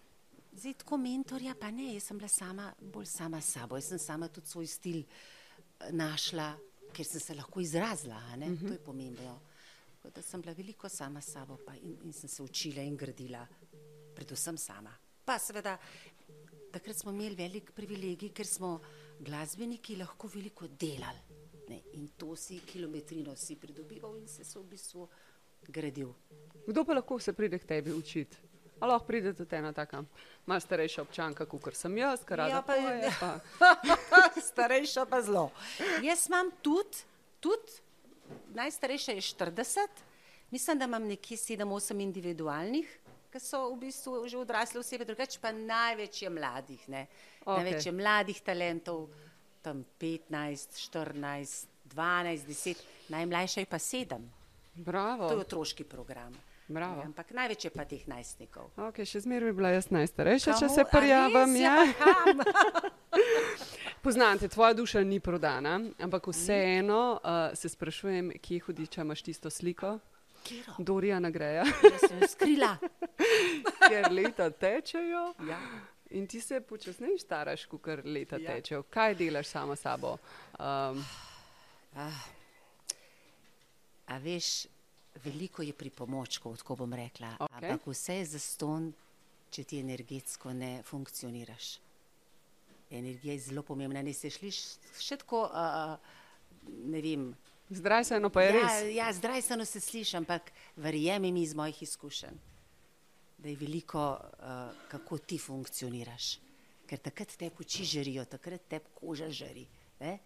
zdaj, 0.52 0.74
tako 0.74 0.98
mentorja 0.98 1.54
pa 1.60 1.72
ne, 1.72 1.94
jaz 1.94 2.04
sem 2.04 2.18
bila 2.18 2.28
sama, 2.28 2.74
bolj 2.80 3.06
sama 3.06 3.42
s 3.42 3.54
sabo, 3.54 3.76
jaz 3.76 3.86
sem 3.86 4.00
sama 4.00 4.28
tudi 4.28 4.48
svoj 4.48 4.68
stil 4.68 5.04
našla, 5.92 6.54
ker 6.94 7.06
sem 7.06 7.20
se 7.20 7.36
lahko 7.36 7.62
izrazila, 7.62 8.16
uh 8.16 8.44
-huh. 8.44 8.68
to 8.68 8.74
je 8.74 8.80
pomembno. 8.80 9.40
Da 10.16 10.22
sem 10.22 10.42
bila 10.42 10.54
veliko 10.54 10.90
sama 10.90 11.22
s 11.22 11.32
sabo 11.32 11.58
in, 11.82 11.98
in 12.04 12.14
sem 12.14 12.30
se 12.30 12.44
učila 12.44 12.82
in 12.82 12.98
gradila, 12.98 13.48
predvsem 14.16 14.58
sama. 14.58 14.92
Pa 15.26 15.40
seveda, 15.40 15.78
takrat 16.72 16.98
smo 16.98 17.12
imeli 17.12 17.36
velik 17.36 17.72
privilegij, 17.72 18.30
ker 18.30 18.46
smo 18.46 18.82
glasbeniki 19.20 19.96
lahko 19.96 20.28
veliko 20.28 20.68
delali. 20.68 21.20
Ne, 21.70 21.82
in 21.94 22.08
to 22.18 22.36
si 22.36 22.60
kilometrino 22.60 23.36
si 23.36 23.56
pridobival 23.56 24.18
in 24.18 24.28
se, 24.28 24.44
se 24.44 24.60
v 24.60 24.64
bistvu 24.64 25.08
gradil. 25.68 26.14
Kdo 26.68 26.86
pa 26.86 26.94
lahko 26.94 27.20
se 27.20 27.34
pride 27.34 27.60
k 27.60 27.66
tebi 27.66 27.94
učiti? 27.94 28.38
A 28.80 28.88
lahko 28.88 29.08
pride 29.08 29.34
tudi 29.34 29.56
ena 29.56 29.74
taka 29.74 30.04
malo 30.46 30.60
starejša 30.60 31.02
občanka, 31.02 31.46
kot 31.46 31.76
sem 31.76 31.98
jaz, 31.98 32.26
kar 32.26 32.38
rada 32.38 32.56
Ja, 32.56 32.62
pa- 32.62 32.76
poje, 32.76 33.12
pa. 33.20 33.40
Starejša 34.50 35.06
pa 35.06 35.22
zelo. 35.22 35.52
Jaz 36.02 36.28
imam 36.28 36.52
tudi, 36.62 36.98
tudi, 37.40 37.72
najstarejša 38.54 39.12
je 39.12 39.22
40, 39.22 39.80
mislim, 40.52 40.80
da 40.80 40.86
imam 40.86 41.04
nekje 41.04 41.38
7-8 41.38 42.02
individualnih, 42.02 42.88
ki 43.30 43.40
so 43.40 43.74
v 43.74 43.80
bistvu 43.80 44.28
že 44.28 44.38
odrasle 44.38 44.80
osebe, 44.80 45.06
drugače 45.06 45.40
pa 45.42 45.52
največ 45.52 46.22
je 46.22 46.30
mladih. 46.30 46.90
Ne? 46.90 47.08
Okej. 47.42 47.64
Največ 47.64 47.86
je 47.86 47.92
mladih 47.92 48.42
talentov, 48.42 49.10
tam 49.62 49.86
15, 50.00 50.78
14, 50.92 51.66
12, 51.86 52.46
10, 52.46 52.78
najmlajša 53.10 53.60
je 53.60 53.66
pa 53.66 53.78
7. 53.78 54.22
Bravo. 54.76 55.30
To 55.30 55.34
je 55.34 55.40
otroški 55.40 55.84
program. 55.84 56.34
Bravo. 56.68 56.96
Ne, 56.96 57.06
Ampak 57.06 57.32
največ 57.32 57.66
je 57.66 57.72
pa 57.72 57.84
teh 57.86 58.08
najstnikov. 58.08 58.72
Okay, 58.78 59.04
še 59.04 59.20
zmeraj 59.20 59.52
bi 59.52 59.58
bila 59.58 59.70
jaz 59.70 59.90
najstarejša, 59.92 60.54
če 60.54 60.66
Kamu- 60.66 60.76
se 60.76 60.82
a 60.82 60.86
prijavim. 60.86 61.52
res? 61.52 61.62
Ja. 61.62 61.78
Ja, 64.04 64.10
pa 64.10 64.12
kam? 64.12 64.30
Poznam 64.30 64.40
te, 64.40 64.48
tvoja 64.48 64.74
duša 64.74 65.04
ni 65.04 65.20
prodana, 65.20 65.80
ampak 66.00 66.28
vseeno 66.28 67.20
uh, 67.24 67.58
se 67.58 67.70
sprašujem, 67.70 68.32
kje 68.42 68.60
hudiča 68.60 69.02
imaš 69.02 69.22
tisto 69.22 69.50
sliko. 69.50 70.00
Kiro? 70.44 70.74
Dorija 70.78 71.20
nagreja, 71.20 71.64
Jaz 71.64 72.10
sem 72.10 72.20
jo 72.20 72.28
skrila. 72.28 72.78
ker 73.90 74.12
leta 74.12 74.50
tečejo 74.50 75.34
Ja. 75.50 75.60
in 76.10 76.28
ti 76.28 76.42
se 76.42 76.62
počasneje 76.62 77.18
staraš, 77.20 77.66
kot 77.66 77.88
leta 78.06 78.38
Ja. 78.38 78.56
tečejo. 78.56 78.84
Kaj 78.84 79.16
delaš 79.16 79.48
sama 79.48 79.76
s 79.76 79.82
sabo? 79.82 80.18
Um, 80.60 81.06
A 84.08 84.18
veš, 84.18 84.68
veliko 85.24 85.64
je 85.64 85.74
pripomočkov, 85.74 86.58
tako 86.58 86.76
bom 86.76 86.94
rekla, 86.94 87.38
okay. 87.40 87.72
ampak 87.72 87.88
vse 87.88 88.16
je 88.16 88.26
zaston, 88.26 88.94
če 89.50 89.64
ti 89.64 89.80
energetsko 89.80 90.54
ne 90.54 90.84
funkcioniraš. 90.84 91.80
Energija 92.94 93.34
je 93.34 93.40
zelo 93.40 93.64
pomembna, 93.66 94.02
ne 94.02 94.14
se 94.14 94.30
šliš 94.30 94.60
še 95.02 95.18
tako, 95.24 95.48
uh, 95.50 95.96
ne 96.86 97.02
vem. 97.02 97.32
zdraj 97.70 98.06
se 98.06 98.16
eno 98.16 98.30
pa 98.30 98.44
je 98.44 98.54
ja, 98.54 98.62
res. 98.62 98.96
ja, 98.96 99.08
zdrajsano 99.14 99.66
se 99.66 99.80
sliši, 99.80 100.18
ampak 100.18 100.52
verjemi 100.76 101.32
mi 101.32 101.44
iz 101.44 101.56
mojih 101.56 101.82
izkušenj, 101.84 102.38
da 103.38 103.50
je 103.50 103.56
veliko, 103.56 104.04
uh, 104.14 104.88
kako 104.92 105.18
ti 105.18 105.38
funkcioniraš. 105.38 106.38
Ker 106.88 107.00
takrat 107.00 107.34
te 107.40 107.50
oči 107.60 107.86
žarijo, 107.88 108.26
takrat 108.30 108.68
te 108.70 108.80
koža 109.00 109.30
žari. 109.32 109.66
Ne? 110.00 110.20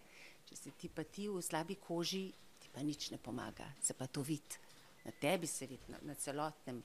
Če 0.48 0.56
si 0.56 0.70
ti 0.76 0.88
pa 0.88 1.04
ti 1.04 1.28
v 1.28 1.40
slabi 1.42 1.78
koži, 1.80 2.26
ti 2.58 2.68
pa 2.72 2.82
nič 2.82 3.10
ne 3.14 3.18
pomaga, 3.18 3.68
se 3.80 3.94
pa 3.94 4.06
to 4.06 4.22
vidi. 4.22 4.60
Na 5.04 5.12
tebi 5.20 5.46
se 5.46 5.66
vidi, 5.66 5.88
na, 5.88 5.98
na 6.02 6.14
celotnem. 6.14 6.82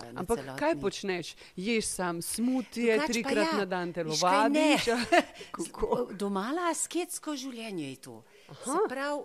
Eh, 0.00 0.12
Ampak 0.14 0.38
kaj 0.38 0.72
celotni- 0.72 0.80
počneš? 0.80 1.34
Ješ 1.56 1.86
sam 1.86 2.22
smutije, 2.22 2.92
Drugače 2.92 3.06
pa 3.06 3.12
trikrat 3.12 3.52
ja, 3.52 3.58
na 3.58 3.64
dan 3.64 3.92
kaj 3.92 4.04
telovadiš. 4.04 4.84
Domala 6.18 6.70
asketsko 6.70 7.36
življenje 7.36 7.90
je 7.90 7.96
to. 7.98 8.22
Se 8.64 8.78
pravi, 8.88 9.22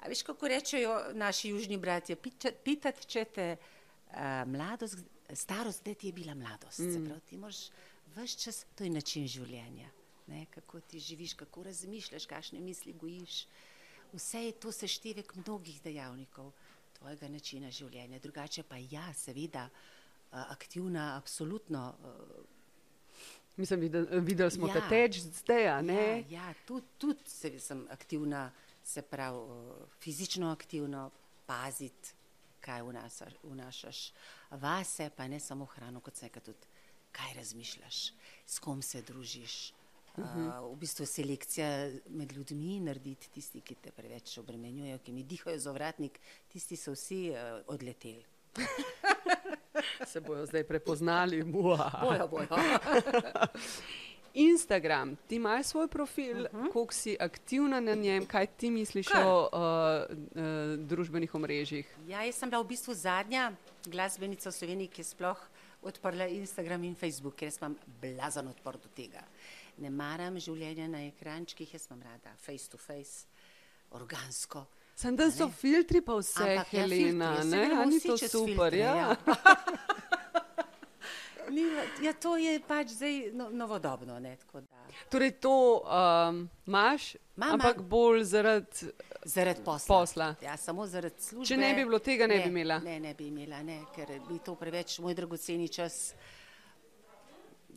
a 0.00 0.08
veš, 0.08 0.22
kako 0.22 0.48
rečejo 0.48 1.00
naši 1.14 1.48
južni 1.48 1.76
bratje, 1.76 2.16
"Pita- 2.16 2.52
pitati, 2.54 3.06
če 3.06 3.24
te 3.24 3.56
uh, 3.56 4.16
mladost, 4.46 4.98
starost, 5.32 5.82
kde 5.82 5.94
ti 5.94 6.06
je 6.06 6.12
bila 6.12 6.34
mladost. 6.34 6.78
Mm. 6.78 6.92
Se 6.92 7.04
pravi, 7.04 7.20
ti 7.20 7.36
moraš 7.36 7.56
vse 8.06 8.36
čas, 8.36 8.64
to 8.74 8.84
je 8.84 8.90
način 8.90 9.26
življenja. 9.26 9.88
Ne, 10.26 10.46
kako 10.50 10.80
ti 10.80 10.98
živiš, 10.98 11.34
kako 11.34 11.62
razmišljaš, 11.62 12.26
kakšne 12.26 12.60
misli 12.60 12.92
gojiš. 12.92 13.46
Vse 14.12 14.38
je 14.40 14.52
to 14.52 14.72
seštevek 14.72 15.34
mnogih 15.34 15.82
dejavnikov 15.82 16.52
tvojega 16.98 17.28
načina 17.28 17.70
življenja. 17.70 18.18
Drugače 18.18 18.62
pa 18.62 18.76
ja, 18.90 19.06
seveda, 19.14 19.68
uh, 19.68 20.38
aktivna, 20.50 21.16
absolutno. 21.16 21.94
Uh, 22.00 22.52
Mislim, 23.56 23.80
videl, 23.80 24.06
videli 24.26 24.50
smo 24.50 24.68
Ja. 24.68 24.74
te 24.74 24.88
teč 24.88 25.20
zdaj, 25.22 25.68
a 25.68 25.82
ne? 25.82 26.24
Ja, 26.28 26.40
ja 26.40 26.54
tudi 26.66 26.86
tud 26.98 27.20
se, 27.26 27.52
sem 27.60 27.86
aktivna, 27.90 28.48
se 28.82 29.02
pravi 29.02 29.38
uh, 29.38 29.88
fizično 30.00 30.50
aktivno, 30.50 31.10
paziti, 31.46 32.14
kaj 32.60 32.82
vnasaš, 32.82 33.32
vnašaš 33.42 34.12
vase, 34.50 35.10
pa 35.16 35.28
ne 35.28 35.40
samo 35.40 35.64
hrano, 35.64 36.00
kot 36.00 36.16
se 36.16 36.28
tudi 36.28 36.74
kaj 37.14 37.34
razmišljaš, 37.34 38.12
s 38.46 38.58
kom 38.58 38.82
se 38.82 39.02
družiš. 39.02 39.72
Uh, 40.14 40.26
v 40.72 40.76
bistvu 40.78 41.06
selekcija 41.06 41.68
med 42.14 42.32
ljudmi 42.32 42.78
narediti 42.80 43.32
tisti, 43.34 43.58
ki 43.66 43.74
te 43.82 43.90
preveč 43.90 44.36
obremenjujejo, 44.38 45.00
ki 45.02 45.12
mi 45.12 45.24
dihajo 45.26 45.58
za 45.58 45.72
vratnik, 45.74 46.20
tisti 46.52 46.78
so 46.78 46.94
vsi 46.94 47.32
uh, 47.32 47.58
odleteli. 47.74 48.22
Se 50.12 50.20
bojo 50.20 50.46
zdaj 50.46 50.64
prepoznali. 50.64 51.42
Mua. 51.42 51.90
Bojo, 52.02 52.28
bojo. 52.28 52.46
Instagram, 54.34 55.16
ti 55.16 55.36
imaš 55.36 55.66
svoj 55.66 55.88
profil, 55.88 56.40
uh 56.40 56.46
-huh. 56.52 56.72
koliko 56.72 56.94
si 56.94 57.16
aktivna 57.20 57.80
na 57.80 57.94
njem, 57.94 58.26
kaj 58.26 58.46
ti 58.46 58.70
misliš 58.70 59.08
Kar. 59.08 59.26
o 59.26 59.48
uh, 59.52 60.16
uh, 60.18 60.78
družbenih 60.78 61.34
omrežjih? 61.34 61.96
Ja, 62.08 62.22
jaz 62.22 62.34
sem 62.34 62.50
bila 62.50 62.62
v 62.62 62.66
bistvu 62.66 62.94
zadnja 62.94 63.52
glasbenica 63.86 64.48
v 64.50 64.52
Sloveniji, 64.52 64.88
ki 64.88 65.00
je 65.00 65.04
sploh 65.04 65.38
odprla 65.82 66.26
Instagram 66.26 66.84
in 66.84 66.94
Facebook, 66.94 67.34
ker 67.36 67.52
imam 67.60 67.76
blazen 68.00 68.48
odpor 68.48 68.76
do 68.76 68.88
tega. 68.96 69.22
Ne 69.78 69.90
maram 69.90 70.38
življenja 70.38 70.88
na 70.88 71.02
ekrančkih, 71.08 71.74
jaz 71.74 71.88
imam 71.90 72.02
rada 72.06 72.34
face 72.38 72.68
to 72.70 72.78
face, 72.78 73.26
organsko. 73.90 74.66
Sem 74.94 75.16
da 75.18 75.26
so 75.34 75.48
filtri 75.50 76.00
pa 76.06 76.14
vse, 76.20 76.38
Ampak 76.38 76.72
ja, 76.72 76.84
filtri, 76.84 77.00
Helena, 77.00 77.32
jaz 77.40 77.50
se 77.50 77.56
ne? 77.56 77.64
gremo 77.66 77.82
A 77.82 77.86
ni 77.90 78.00
to 78.00 78.16
super, 78.18 78.46
filtre, 78.46 78.78
ja. 78.78 78.94
ja. 78.96 79.16
Ni, 81.54 81.62
ja, 82.02 82.14
to 82.16 82.38
je 82.40 82.54
pač 82.66 82.94
zdaj 82.96 83.18
no, 83.36 83.50
novodobno. 83.52 84.16
Ne. 84.18 84.32
Torej 85.12 85.34
to 85.44 85.52
um, 85.84 86.38
imaš, 86.66 87.14
Imam, 87.36 87.58
ampak 87.58 87.82
bolj 87.84 88.24
zaradi 88.32 88.88
Zaradi 89.24 89.60
posla. 89.64 89.98
Posla. 89.98 90.34
Ja, 90.42 90.56
samo 90.56 90.86
zaradi 90.86 91.20
službe. 91.20 91.48
Če 91.48 91.56
ne 91.56 91.74
bi 91.74 91.84
bilo 91.84 91.98
tega, 91.98 92.26
ne 92.26 92.38
bi 92.42 92.50
imela. 92.52 92.78
Ne, 92.84 92.98
ne 93.00 93.14
bi 93.16 93.28
imela, 93.30 93.62
ne, 93.64 93.78
ker 93.94 94.10
bi 94.28 94.38
to 94.44 94.54
preveč 94.60 94.98
moj 95.00 95.16
dragoceni 95.16 95.68
čas. 95.72 96.12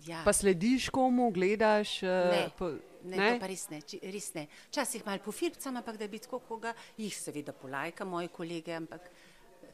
Ja. 0.04 0.22
Pa 0.24 0.34
slediš 0.34 0.90
komu, 0.90 1.32
gledaš? 1.32 2.04
uh, 2.04 2.10
Ne, 2.10 2.50
po, 2.58 2.70
ne, 3.04 3.18
ne? 3.18 3.40
pa 3.40 3.48
res 3.48 3.70
ne, 3.70 3.82
či- 3.82 4.00
res 4.04 4.34
ne. 4.34 4.48
Včasih 4.68 5.06
malo 5.06 5.20
pofircam, 5.20 5.76
ampak 5.76 5.98
da 5.98 6.08
bi 6.08 6.20
tako 6.20 6.40
koga, 6.40 6.74
jih 6.98 7.14
seveda 7.14 7.52
polajka, 7.54 8.06
moji 8.06 8.28
kolege, 8.30 8.74
ampak 8.74 9.02
eh, 9.02 9.12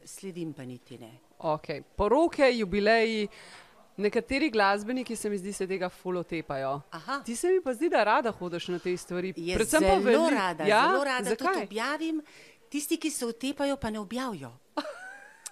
sledim 0.05 0.53
pa 0.53 0.63
niti 0.63 0.97
ne. 0.97 1.11
Okay. 1.39 1.83
Poroke, 1.83 2.47
jubileji, 2.51 3.27
nekateri 3.97 4.49
glasbeniki 4.49 5.15
se 5.15 5.29
mi 5.29 5.37
zdi, 5.37 5.53
se 5.53 5.67
tega 5.67 5.89
fulo 5.91 6.23
tepajo. 6.23 6.81
Aha. 6.91 7.21
Ti 7.21 7.35
se 7.35 7.47
mi 7.49 7.61
pa 7.61 7.73
zdi, 7.73 7.89
da 7.89 8.03
rada 8.03 8.31
hodiš 8.31 8.67
na 8.67 8.79
te 8.79 8.97
stvari. 8.97 9.33
Jaz 9.37 9.57
Predvsem 9.57 9.81
pa 9.81 9.89
zelo 9.91 10.03
veli- 10.23 10.33
rada, 10.33 10.63
ja? 10.65 10.81
zelo 10.83 11.03
rada 11.03 11.29
tudi 11.31 11.43
Zakaj? 11.43 11.63
objavim, 11.63 12.21
tisti, 12.69 12.97
ki 12.97 13.09
se 13.11 13.25
utepajo, 13.25 13.77
pa 13.77 13.89
ne 13.89 13.99
objavijo. 13.99 14.51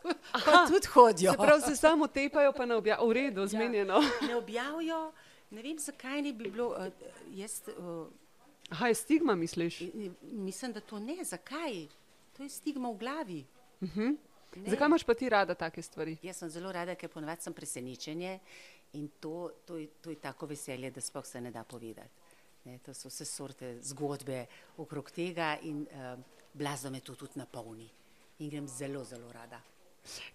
pa 0.45 0.65
tudi 0.67 0.87
hodijo. 0.87 1.31
Se 1.31 1.37
pravi, 1.37 1.61
se 1.61 1.75
samo 1.75 2.07
tepajo, 2.07 2.53
pa 2.53 2.65
ne 2.65 2.75
objavijo. 2.75 3.07
V 3.09 3.13
redu, 3.13 3.47
zmenjeno. 3.47 4.01
Ne 4.27 4.35
objavijo, 4.35 5.11
ne 5.51 5.61
vem, 5.61 5.79
zakaj 5.79 6.21
ne 6.21 6.33
bi 6.33 6.49
bilo. 6.49 6.67
Uh, 6.67 6.87
jaz 7.37 7.61
uh, 7.77 8.07
Aha, 8.71 8.87
je 8.87 8.95
stigma, 8.95 9.35
misliš? 9.35 9.81
mislim, 10.21 10.73
da 10.73 10.79
to 10.79 10.99
ne, 10.99 11.23
zakaj? 11.23 11.87
To 12.37 12.43
je 12.43 12.49
stigma 12.49 12.89
v 12.89 12.97
glavi. 12.97 13.45
Ne. 13.81 14.69
Zakaj 14.69 14.87
imaš 14.87 15.03
pa 15.03 15.13
ti 15.13 15.29
rada 15.29 15.55
take 15.55 15.81
stvari? 15.81 16.17
Jaz 16.23 16.37
sem 16.37 16.49
zelo 16.49 16.71
rada, 16.71 16.95
ker 16.95 17.09
ponovadi 17.09 17.41
sem 17.41 17.53
presenečenje 17.53 18.39
in 18.93 19.07
to, 19.19 19.51
to, 19.65 19.77
je, 19.77 19.87
to 20.01 20.09
je 20.09 20.15
tako 20.15 20.45
veselje, 20.45 20.91
da 20.91 21.01
sploh 21.01 21.25
se 21.25 21.41
ne 21.41 21.51
da 21.51 21.63
povedati. 21.63 22.09
Ne, 22.63 22.77
to 22.77 22.93
so 22.93 23.09
vse 23.09 23.25
sorte 23.25 23.77
zgodbe 23.81 24.45
okrog 24.77 25.11
tega 25.11 25.55
in 25.61 25.81
uh, 25.81 26.19
blazno 26.53 26.91
me 26.91 26.99
to 26.99 27.15
tudi 27.15 27.39
napolni. 27.39 27.89
In 28.39 28.49
grem 28.49 28.67
zelo, 28.67 29.03
zelo 29.03 29.31
rada. 29.31 29.61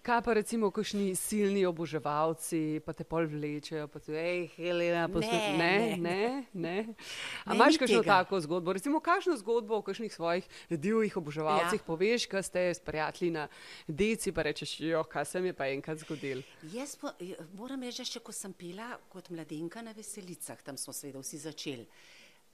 Kaj 0.01 0.21
pa 0.23 0.33
recimo, 0.33 0.69
kakšni 0.71 1.11
silni 1.15 1.65
oboževalci, 1.67 2.79
pa 2.85 2.93
te 2.95 3.03
pol 3.03 3.27
vlečejo, 3.27 3.87
pa 3.91 3.99
ti, 3.99 4.13
hej, 4.15 4.47
Helena, 4.55 5.07
poslušaj. 5.11 5.57
Ne, 5.59 5.73
Ne, 5.77 5.97
ne. 5.99 6.23
ne. 6.53 6.95
A 7.43 7.55
imaš 7.55 7.75
kakšno 7.77 7.99
tega. 7.99 8.23
tako 8.23 8.39
zgodbo? 8.39 8.73
Recimo, 8.73 9.01
kakšno 9.03 9.35
zgodbo 9.43 9.75
o 9.77 9.83
kakšnih 9.83 10.13
svojih 10.13 10.47
divjih 10.71 11.17
oboževalcih 11.19 11.81
ja. 11.81 11.85
Poveš, 11.85 12.29
kaj 12.31 12.43
ste 12.47 12.63
s 12.71 12.79
prijatelji 12.79 13.31
na 13.35 13.47
deci, 13.87 14.31
pa 14.31 14.47
rečeš, 14.47 14.79
jo, 14.79 15.03
kaj 15.03 15.25
se 15.25 15.41
mi 15.41 15.51
je 15.51 15.57
pa 15.59 15.67
enkrat 15.67 15.99
zgodil. 15.99 16.41
Jaz 16.71 16.95
eh, 17.19 17.35
moram 17.59 17.83
reči, 17.83 18.07
še 18.07 18.23
ko 18.23 18.31
sem 18.31 18.55
pela 18.55 18.95
kot 19.11 19.29
mladenka 19.35 19.83
na 19.83 19.91
veselicah, 19.91 20.63
tam 20.63 20.79
smo 20.79 20.95
seveda 20.95 21.19
vsi 21.19 21.43
začeli. 21.43 21.85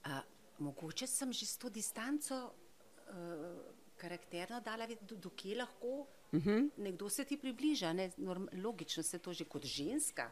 Uh, 0.04 0.18
mogoče 0.58 1.06
sem 1.06 1.32
že 1.32 1.46
s 1.46 1.56
to 1.56 1.70
distanco 1.70 2.34
uh, 2.42 3.74
karakterno 3.96 4.60
dala, 4.60 4.86
vedeti, 4.86 5.06
do, 5.06 5.16
do 5.16 5.30
kje 5.30 5.62
lahko 5.62 6.04
uh 6.36 6.44
-huh. 6.44 6.70
nekdo 6.76 7.08
se 7.08 7.24
ti 7.24 7.36
približa. 7.36 7.92
Ne? 7.92 8.10
Norm, 8.16 8.48
logično 8.52 9.02
se 9.02 9.18
to 9.18 9.32
že 9.32 9.44
kot 9.44 9.64
ženska, 9.64 10.30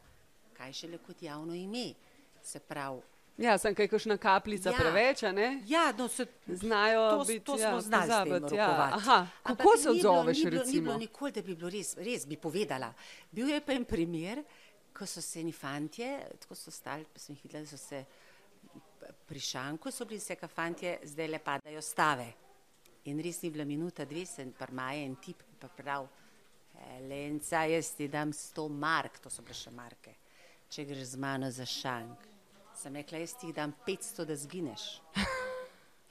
kaj 0.53 0.73
šele 0.73 0.99
kot 0.99 1.23
javno 1.23 1.55
ime. 1.55 1.95
Se 2.43 2.59
pravi, 2.61 3.01
Ja, 3.39 3.59
sem 3.59 3.75
kaj 3.75 3.89
kakšna 3.89 4.17
kapljica 4.17 4.71
Ja. 4.71 4.77
preveč, 4.79 5.23
ne? 5.23 5.63
Ja, 5.67 5.93
no, 5.99 6.09
se, 6.09 6.27
Znajo 6.47 7.11
to, 7.11 7.25
biti, 7.25 7.45
to 7.45 7.59
ja, 7.59 7.71
smo 7.71 7.81
znali 7.81 8.05
s 8.05 8.09
tem 8.09 8.29
pozabiti, 8.29 8.55
ja. 8.57 8.91
Aha, 8.93 9.27
kako 9.43 9.51
Ampak 9.53 9.79
se 9.79 9.89
ni 9.89 9.99
odzoveš, 9.99 10.39
ni 10.39 10.51
bilo, 10.51 10.57
Ni 10.57 10.59
recimo? 10.67 10.83
bilo 10.83 10.99
nikoli, 10.99 11.33
da 11.33 11.43
bi 11.43 11.55
bilo 11.55 11.71
res, 11.71 11.97
res 11.97 12.27
bi 12.27 12.37
povedala. 12.37 12.93
Bil 13.31 13.49
je 13.49 13.61
pa 13.61 13.73
en 13.73 13.85
primer, 13.85 14.45
ko 14.93 15.07
so 15.07 15.21
se 15.21 15.41
eni 15.41 15.53
fantje, 15.53 16.21
tako 16.41 16.55
so 16.55 16.71
stali, 16.71 17.05
pa 17.13 17.19
sem 17.19 17.35
jih 17.35 17.43
videla, 17.45 17.63
da 17.63 17.69
so 17.69 17.77
se 17.77 18.05
pri 19.27 19.41
šanku, 19.41 19.91
so 19.91 20.05
bili 20.05 20.19
vse, 20.19 20.37
ka 20.37 20.49
fantje, 20.49 20.99
zdaj 21.05 21.29
le 21.29 21.39
padajo 21.39 21.81
stave. 21.83 22.33
In 23.05 23.21
res 23.21 23.43
ni 23.43 23.51
bila 23.51 23.65
minuta, 23.65 24.05
dve, 24.05 24.27
se 24.27 24.47
prmaje 24.59 25.05
en 25.05 25.17
tip, 25.17 25.43
pa 25.63 25.71
prav, 25.71 26.09
Lenca, 27.09 27.63
jaz 27.71 27.93
ti 27.95 28.09
dam 28.09 28.33
sto 28.33 28.67
mark, 28.69 29.21
to 29.23 29.31
so 29.31 29.43
bile 29.45 29.55
še 29.55 29.71
marke, 29.71 30.15
če 30.73 30.85
greš 30.89 31.15
z 31.15 31.21
mano 31.23 31.51
za 31.53 31.67
šank. 31.69 32.29
Sem 32.75 32.97
rekla, 32.97 33.21
jaz 33.23 33.35
ti 33.39 33.53
dam 33.55 33.75
500, 33.87 34.25
da 34.27 34.37
zgineš. 34.37 34.87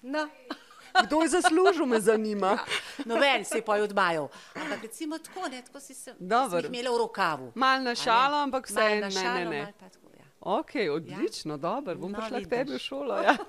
No. 0.02 0.28
Kdo 1.06 1.22
je 1.24 1.30
zaslužil, 1.30 1.86
me 1.86 2.00
zanima. 2.04 2.58
Noben 3.06 3.46
se 3.46 3.58
je 3.58 3.66
pa 3.66 3.78
odmajal. 3.80 4.28
Ampak 4.56 4.82
recimo 4.84 5.18
tako, 5.24 5.48
ne, 5.48 5.62
tako 5.64 5.80
si 5.80 5.94
se 5.96 6.16
imela 6.20 6.92
v 6.92 6.98
rokavu. 7.00 7.52
Mal 7.56 7.84
na 7.84 7.94
ne? 7.94 7.96
šalo, 7.96 8.42
ampak 8.44 8.68
vse 8.68 8.82
ne, 8.90 9.02
na 9.02 9.08
ne, 9.08 9.12
šalo, 9.12 9.50
ne. 9.50 9.62
malo 9.62 9.74
pa 9.80 9.90
tako, 9.90 10.12
ja. 10.18 10.26
Ok, 10.42 10.72
odlično, 10.96 11.58
dobro, 11.58 11.96
bom 11.96 12.12
No, 12.12 12.20
prišla 12.20 12.38
k 12.38 12.44
vidiš. 12.44 12.50
tebi 12.50 12.76
v 12.76 12.80
šolo. 12.80 13.22
Ja. 13.24 13.38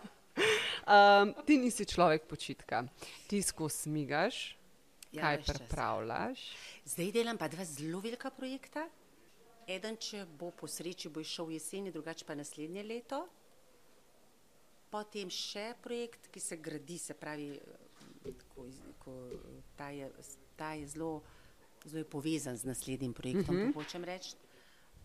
Um, 0.83 1.35
ti 1.47 1.59
nisi 1.61 1.85
človek 1.85 2.25
počitka, 2.27 2.83
ti 3.29 3.43
skozi 3.43 3.77
smigaš, 3.85 4.57
Ja, 5.13 5.21
kaj 5.23 5.43
pripravljaš. 5.45 6.41
Zdaj 6.85 7.13
delam 7.13 7.39
pa 7.39 7.49
dva 7.49 7.65
zelo 7.65 8.01
velika 8.01 8.31
projekta. 8.31 8.87
Eden, 9.69 9.97
če 10.01 10.25
bo 10.39 10.51
po 10.57 10.67
sreči, 10.67 11.11
bo 11.13 11.21
išel 11.21 11.53
jeseni, 11.53 11.93
drugače 11.93 12.25
pa 12.25 12.35
naslednje 12.35 12.83
leto. 12.83 13.21
Potem 14.93 15.31
še 15.33 15.73
projekt, 15.85 16.31
ki 16.33 16.41
se 16.41 16.57
gradi, 16.61 16.99
se 16.99 17.15
pravi, 17.17 17.53
ko, 18.55 18.67
ko, 19.05 19.15
ta, 19.77 19.91
je, 19.95 20.09
ta 20.57 20.73
je 20.77 20.89
zelo, 20.95 21.13
zelo 21.85 22.03
je 22.03 22.09
povezan 22.09 22.57
z 22.57 22.69
naslednjim 22.69 23.13
projektom, 23.13 23.57
uh 23.57 23.63
-huh. 23.63 23.75
hočem 23.75 24.05
reči. 24.05 24.35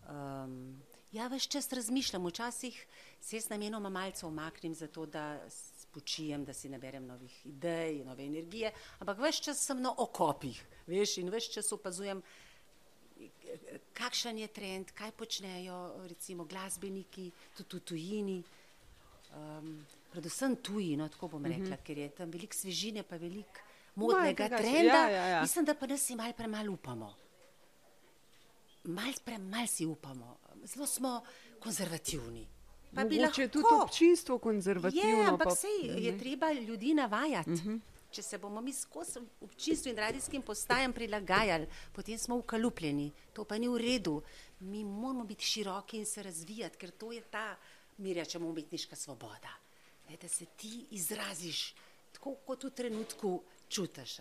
Um, 0.08 0.82
ja, 1.12 1.28
več 1.28 1.48
čas 1.48 1.72
razmišljam, 1.72 2.26
včasih 2.26 2.86
se 3.20 3.36
jaz 3.36 3.48
namenoma 3.48 3.88
malce 3.88 4.26
omaknem, 4.26 4.74
zato 4.74 5.06
da 5.06 5.40
spočijem, 5.88 6.44
da 6.44 6.54
si 6.54 6.68
naberem 6.68 7.06
novih 7.06 7.34
idej, 7.46 8.04
nove 8.04 8.26
energije, 8.26 8.72
ampak 9.00 9.18
več 9.18 9.40
čas 9.48 9.60
sem 9.64 9.80
na 9.82 9.92
okopih, 10.04 10.60
veš, 10.86 11.18
in 11.22 11.32
več 11.32 11.50
čas 11.54 11.72
opazujem, 11.72 12.22
kakšen 13.96 14.38
je 14.38 14.48
trend, 14.54 14.92
kaj 14.94 15.12
počnejo 15.18 15.78
recimo 16.06 16.44
glasbeniki, 16.44 17.30
tudi 17.56 17.80
v 17.80 17.86
tujini. 17.90 18.38
Um, 19.28 19.72
predvsem 20.08 20.54
tuji, 20.64 20.94
no, 20.96 21.08
tako 21.12 21.28
bom 21.34 21.44
rekla, 21.44 21.74
uh 21.74 21.80
-huh. 21.80 21.84
ker 21.84 21.98
je 21.98 22.08
tam 22.08 22.30
veliko 22.30 22.56
svežine, 22.56 23.02
pa 23.02 23.16
veliko 23.16 23.60
modnega 23.94 24.48
drugače, 24.48 24.62
trenda. 24.62 24.92
ja, 24.92 25.10
ja, 25.10 25.26
ja. 25.26 25.40
Mislim, 25.40 25.64
da 25.64 25.74
pa 25.74 25.86
nas 25.86 26.00
si 26.00 26.16
malo 26.16 26.32
premalo 26.32 26.72
upamo. 26.72 27.14
Mal 28.84 29.12
premalo 29.24 29.66
si 29.66 29.86
upamo, 29.86 30.38
zelo 30.64 30.86
smo 30.86 31.22
konzervativni. 31.60 32.48
Pa 32.94 33.04
bi 33.04 33.16
je 33.16 33.48
tudi 33.48 33.64
lahko. 33.70 33.84
občinstvo 33.84 34.38
konzervativno. 34.38 35.08
Je, 35.08 35.26
ampak 35.26 35.48
pa- 35.48 35.54
sej 35.54 36.04
je 36.04 36.18
treba 36.18 36.52
ljudi 36.52 36.94
navajati. 36.94 37.50
Uh 37.50 37.58
-huh. 37.58 37.80
Če 38.10 38.22
se 38.22 38.38
bomo 38.38 38.60
mi 38.60 38.72
skozi 38.72 39.20
občinstvo 39.40 39.90
in 39.90 39.96
radijskim 39.96 40.42
postajam 40.42 40.92
prilagajali, 40.92 41.66
potem 41.92 42.18
smo 42.18 42.36
ukalupljeni. 42.36 43.12
To 43.32 43.44
pa 43.44 43.58
ni 43.58 43.68
v 43.68 43.76
redu. 43.76 44.22
Mi 44.60 44.84
moramo 44.84 45.24
biti 45.24 45.44
široki 45.44 45.98
in 45.98 46.06
se 46.06 46.22
razvijati, 46.22 46.76
ker 46.76 46.90
to 46.90 47.12
je 47.12 47.20
ta, 47.20 47.56
mi 47.98 48.14
rečemo, 48.14 48.48
umetniška 48.48 48.96
svoboda. 48.96 49.52
Ne, 50.08 50.16
da 50.16 50.28
se 50.28 50.46
ti 50.56 50.86
izraziš 50.90 51.74
tako, 52.12 52.34
kot 52.34 52.64
v 52.64 52.70
trenutku 52.70 53.42
čutiš. 53.68 54.16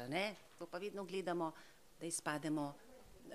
To 0.58 0.65
pa 0.67 0.77
vedno 0.77 1.03
gledamo, 1.03 1.51
da 1.99 2.06
izpademo, 2.06 2.73
uh, 3.25 3.32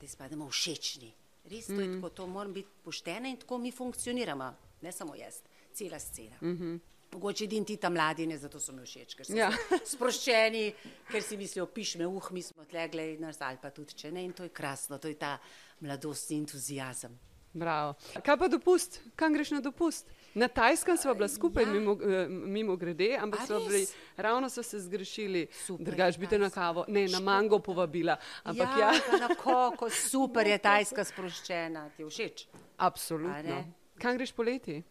da 0.00 0.04
izpademo 0.04 0.50
všečni. 0.50 1.12
Res 1.44 1.66
to 1.66 1.80
je 1.80 1.94
tako, 1.94 2.08
to 2.08 2.26
moram 2.26 2.52
biti 2.52 2.68
poštena 2.84 3.28
in 3.28 3.36
tako 3.36 3.58
mi 3.58 3.72
funkcioniramo, 3.72 4.54
ne 4.80 4.92
samo 4.92 5.14
jaz, 5.14 5.40
cela 5.72 5.98
scena. 5.98 6.36
Mm 6.40 6.56
-hmm. 6.58 6.78
Mogoče 7.12 7.44
edini 7.44 7.66
ti 7.66 7.76
tam 7.76 7.92
mladi, 7.92 8.26
ne 8.26 8.38
zato 8.38 8.60
so 8.60 8.72
mi 8.72 8.82
všeč, 8.82 9.14
ker 9.14 9.26
so 9.26 9.36
Ja. 9.36 9.50
sproščeni, 9.92 10.74
ker 11.10 11.22
si 11.22 11.36
mislijo, 11.36 11.66
piš 11.66 11.94
me, 11.94 12.06
uh, 12.06 12.30
mi 12.30 12.42
smo 12.42 12.64
tlegle 12.64 13.14
in 13.14 13.20
nas 13.20 13.40
ali 13.40 13.58
pa 13.62 13.70
tudi 13.70 13.94
če 13.94 14.10
ne. 14.12 14.24
In 14.24 14.32
to 14.32 14.42
je 14.42 14.48
krasno, 14.48 14.98
to 14.98 15.08
je 15.08 15.14
ta 15.14 15.38
mladostni 15.80 16.38
entuzijazem. 16.38 17.18
Bravo. 17.52 17.94
Kaj 18.24 18.36
pa 18.36 18.48
dopust? 18.48 19.00
Kam 19.16 19.32
greš 19.32 19.50
na 19.50 19.60
dopust? 19.60 20.06
Na 20.38 20.48
Tajskem 20.48 20.96
smo 20.96 21.14
bila 21.14 21.28
skupaj, 21.28 21.64
Ja. 21.64 21.72
mimo, 21.72 21.92
eh, 21.92 22.28
mimo 22.28 22.76
grede, 22.76 23.16
ampak 23.20 23.40
smo 23.46 23.58
bili, 23.60 23.86
ravno 24.16 24.50
so 24.50 24.62
se 24.62 24.78
zgrešili, 24.78 25.46
drugač 25.78 26.14
je 26.14 26.18
bi 26.18 26.26
te 26.26 26.38
na 26.38 26.50
kavo, 26.50 26.84
ne, 26.88 27.08
na 27.08 27.20
mango 27.20 27.58
povabila. 27.58 28.16
Ampak 28.44 28.68
ja, 28.78 28.92
ja, 28.92 29.18
na 29.18 29.34
kako 29.34 29.90
super 29.90 30.46
je 30.46 30.58
tajska 30.68 31.04
sproščena, 31.04 31.90
ti 31.96 32.04
všeč. 32.04 32.46
Absolutno. 32.76 33.64
Kam 33.98 34.16
greš 34.16 34.32
poleti? 34.32 34.82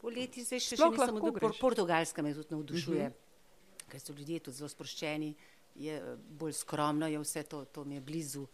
Poleti 0.00 0.44
zdaj 0.44 0.60
še, 0.62 0.68
še 0.68 0.76
Sploh 0.78 0.94
nisem 0.94 1.14
lahko 1.18 1.26
od 1.26 1.40
greš. 1.40 1.58
Portugalska 1.60 2.22
me 2.22 2.34
tudi 2.34 2.54
navdušuje, 2.54 3.06
uh 3.06 3.12
-huh. 3.12 3.90
ker 3.90 4.00
so 4.00 4.12
ljudje 4.12 4.38
tudi 4.38 4.56
zelo 4.56 4.68
sproščeni, 4.68 5.34
je 5.74 5.96
eh, 5.96 6.16
bolj 6.16 6.52
skromno, 6.52 7.06
je 7.06 7.18
vse 7.18 7.42
to, 7.42 7.64
to 7.64 7.84
mi 7.84 7.94
je 7.94 8.00
blizu. 8.00 8.46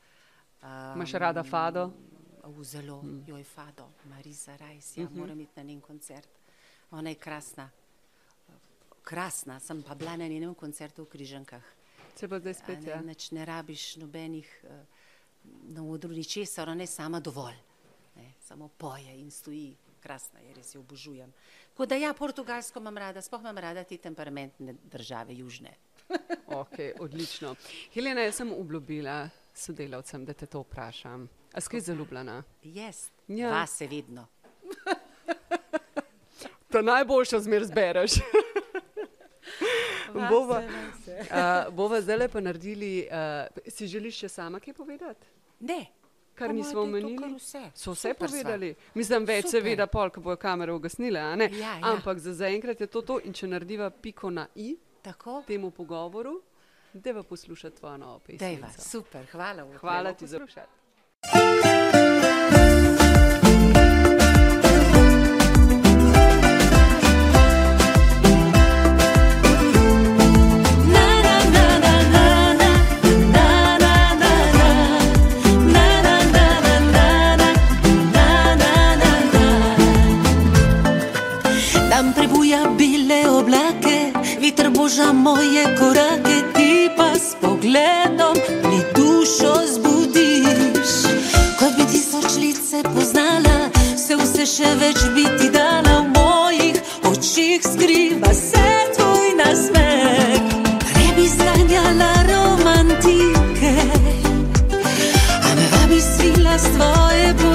Um, 0.63 0.97
Imaš 0.97 1.13
rada 1.13 1.43
fado? 1.45 1.91
V 2.47 2.65
zelo, 2.65 3.03
mm. 3.03 3.25
joj 3.27 3.45
fado, 3.45 3.89
Marisa 4.05 4.57
Rajs, 4.57 4.97
ja, 4.97 5.05
uh 5.05 5.11
-huh. 5.11 5.17
moram 5.17 5.41
iti 5.41 5.53
na 5.57 5.63
njen 5.63 5.81
koncert. 5.81 6.29
Ona 6.91 7.09
je 7.11 7.15
krasna. 7.15 7.71
Krasna, 9.03 9.61
sem 9.61 9.83
pa 9.83 9.95
bila 9.95 10.17
na 10.17 10.29
njenem 10.29 10.55
koncertu 10.55 11.05
v 11.05 11.09
Križankah. 11.09 11.63
Se 12.17 12.29
pa 12.29 12.39
zdaj 12.39 12.55
spet, 12.55 12.81
Ne, 12.81 12.91
ja. 12.91 13.03
nič 13.03 13.31
ne 13.31 13.45
rabiš 13.45 13.97
nobenih 13.97 14.65
uh, 14.65 14.71
na 15.63 15.85
odru 15.85 16.13
ničesar, 16.13 16.69
ona 16.69 16.83
je 16.83 16.87
sama 16.87 17.21
dovolj. 17.21 17.55
Ne, 18.17 18.33
samo 18.41 18.69
poje 18.69 19.21
in 19.21 19.31
stoji. 19.31 19.77
Krasna 20.01 20.41
je, 20.41 20.55
res 20.55 20.75
jo 20.75 20.81
obožujem. 20.81 21.33
Tako 21.73 21.87
da 21.87 21.95
ja, 21.95 22.15
Portugalsko 22.15 22.79
imam 22.79 22.99
rada, 22.99 23.23
sploh 23.23 23.41
imam 23.41 23.59
rada 23.59 23.85
te 23.85 23.97
temperamentne 23.97 24.75
države, 24.85 25.35
južne. 25.35 25.75
Ok, 26.47 26.79
odlično. 27.01 27.55
Helena, 27.95 28.21
jaz 28.21 28.37
sem 28.37 28.53
obljubila 28.53 29.29
sodelavcem, 29.57 30.25
da 30.25 30.33
te 30.33 30.47
to 30.47 30.61
vprašam. 30.61 31.29
A 31.53 31.61
skaj 31.61 31.81
zaljubljena? 31.83 32.42
Jaz, 32.62 33.11
Ja. 33.29 33.37
ja. 33.38 33.51
vas 33.53 33.81
je 33.81 33.88
vedno. 33.88 34.27
Ta 36.69 36.83
najboljša 36.83 37.40
zmer 37.40 37.64
zbereš. 37.64 38.11
bova, 40.31 40.59
uh, 40.59 41.75
bova 41.75 42.01
zdaj 42.01 42.29
pa 42.29 42.40
naredili, 42.40 43.07
uh, 43.07 43.09
si 43.69 43.87
želiš 43.87 44.16
še 44.16 44.31
sama 44.31 44.61
kaj 44.61 44.75
povedati? 44.75 45.27
Ne, 45.61 45.87
Kar 46.35 46.49
po 46.49 46.53
moje, 46.53 46.59
nismo 46.59 46.81
omenili? 46.83 47.35
vse. 47.35 47.71
So 47.75 47.92
vse 47.92 48.09
Super 48.09 48.29
sva. 48.29 48.29
povedali. 48.29 48.75
Mislim, 48.95 49.25
več 49.25 49.45
Super. 49.47 49.51
seveda, 49.53 49.87
pol, 49.87 50.11
ko 50.11 50.21
bojo 50.21 50.37
kamere 50.37 50.73
ugasnile? 50.73 51.19
Ja, 51.21 51.37
ja. 51.49 51.79
Ampak 51.83 52.19
za 52.19 52.35
zaenkrat 52.35 52.81
je 52.81 52.87
to 52.87 53.03
to 53.03 53.21
in 53.21 53.33
če 53.33 53.47
narediva 53.47 53.90
piko 53.90 54.31
na 54.31 54.47
i 54.55 54.77
Tako? 55.03 55.42
temu 55.47 55.71
pogovoru, 55.71 56.42
deva 56.97 57.23
poslušati 57.23 57.77
tvojo 57.77 57.97
novo 57.97 58.19
pesem. 58.19 58.65
super, 58.79 59.27
hvala. 59.33 59.79
Hvala 59.79 60.13
ti 60.13 60.27
za 60.27 60.39
poslušati. 60.39 60.86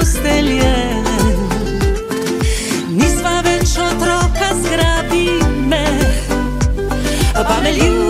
Postelje. 0.02 0.74
Nisva 2.90 3.38
več 3.46 3.76
otroka, 3.78 4.50
zgrabi 4.64 5.26
me, 5.70 5.84
pa 7.38 7.60
me 7.62 7.76
ljubi 7.78 8.01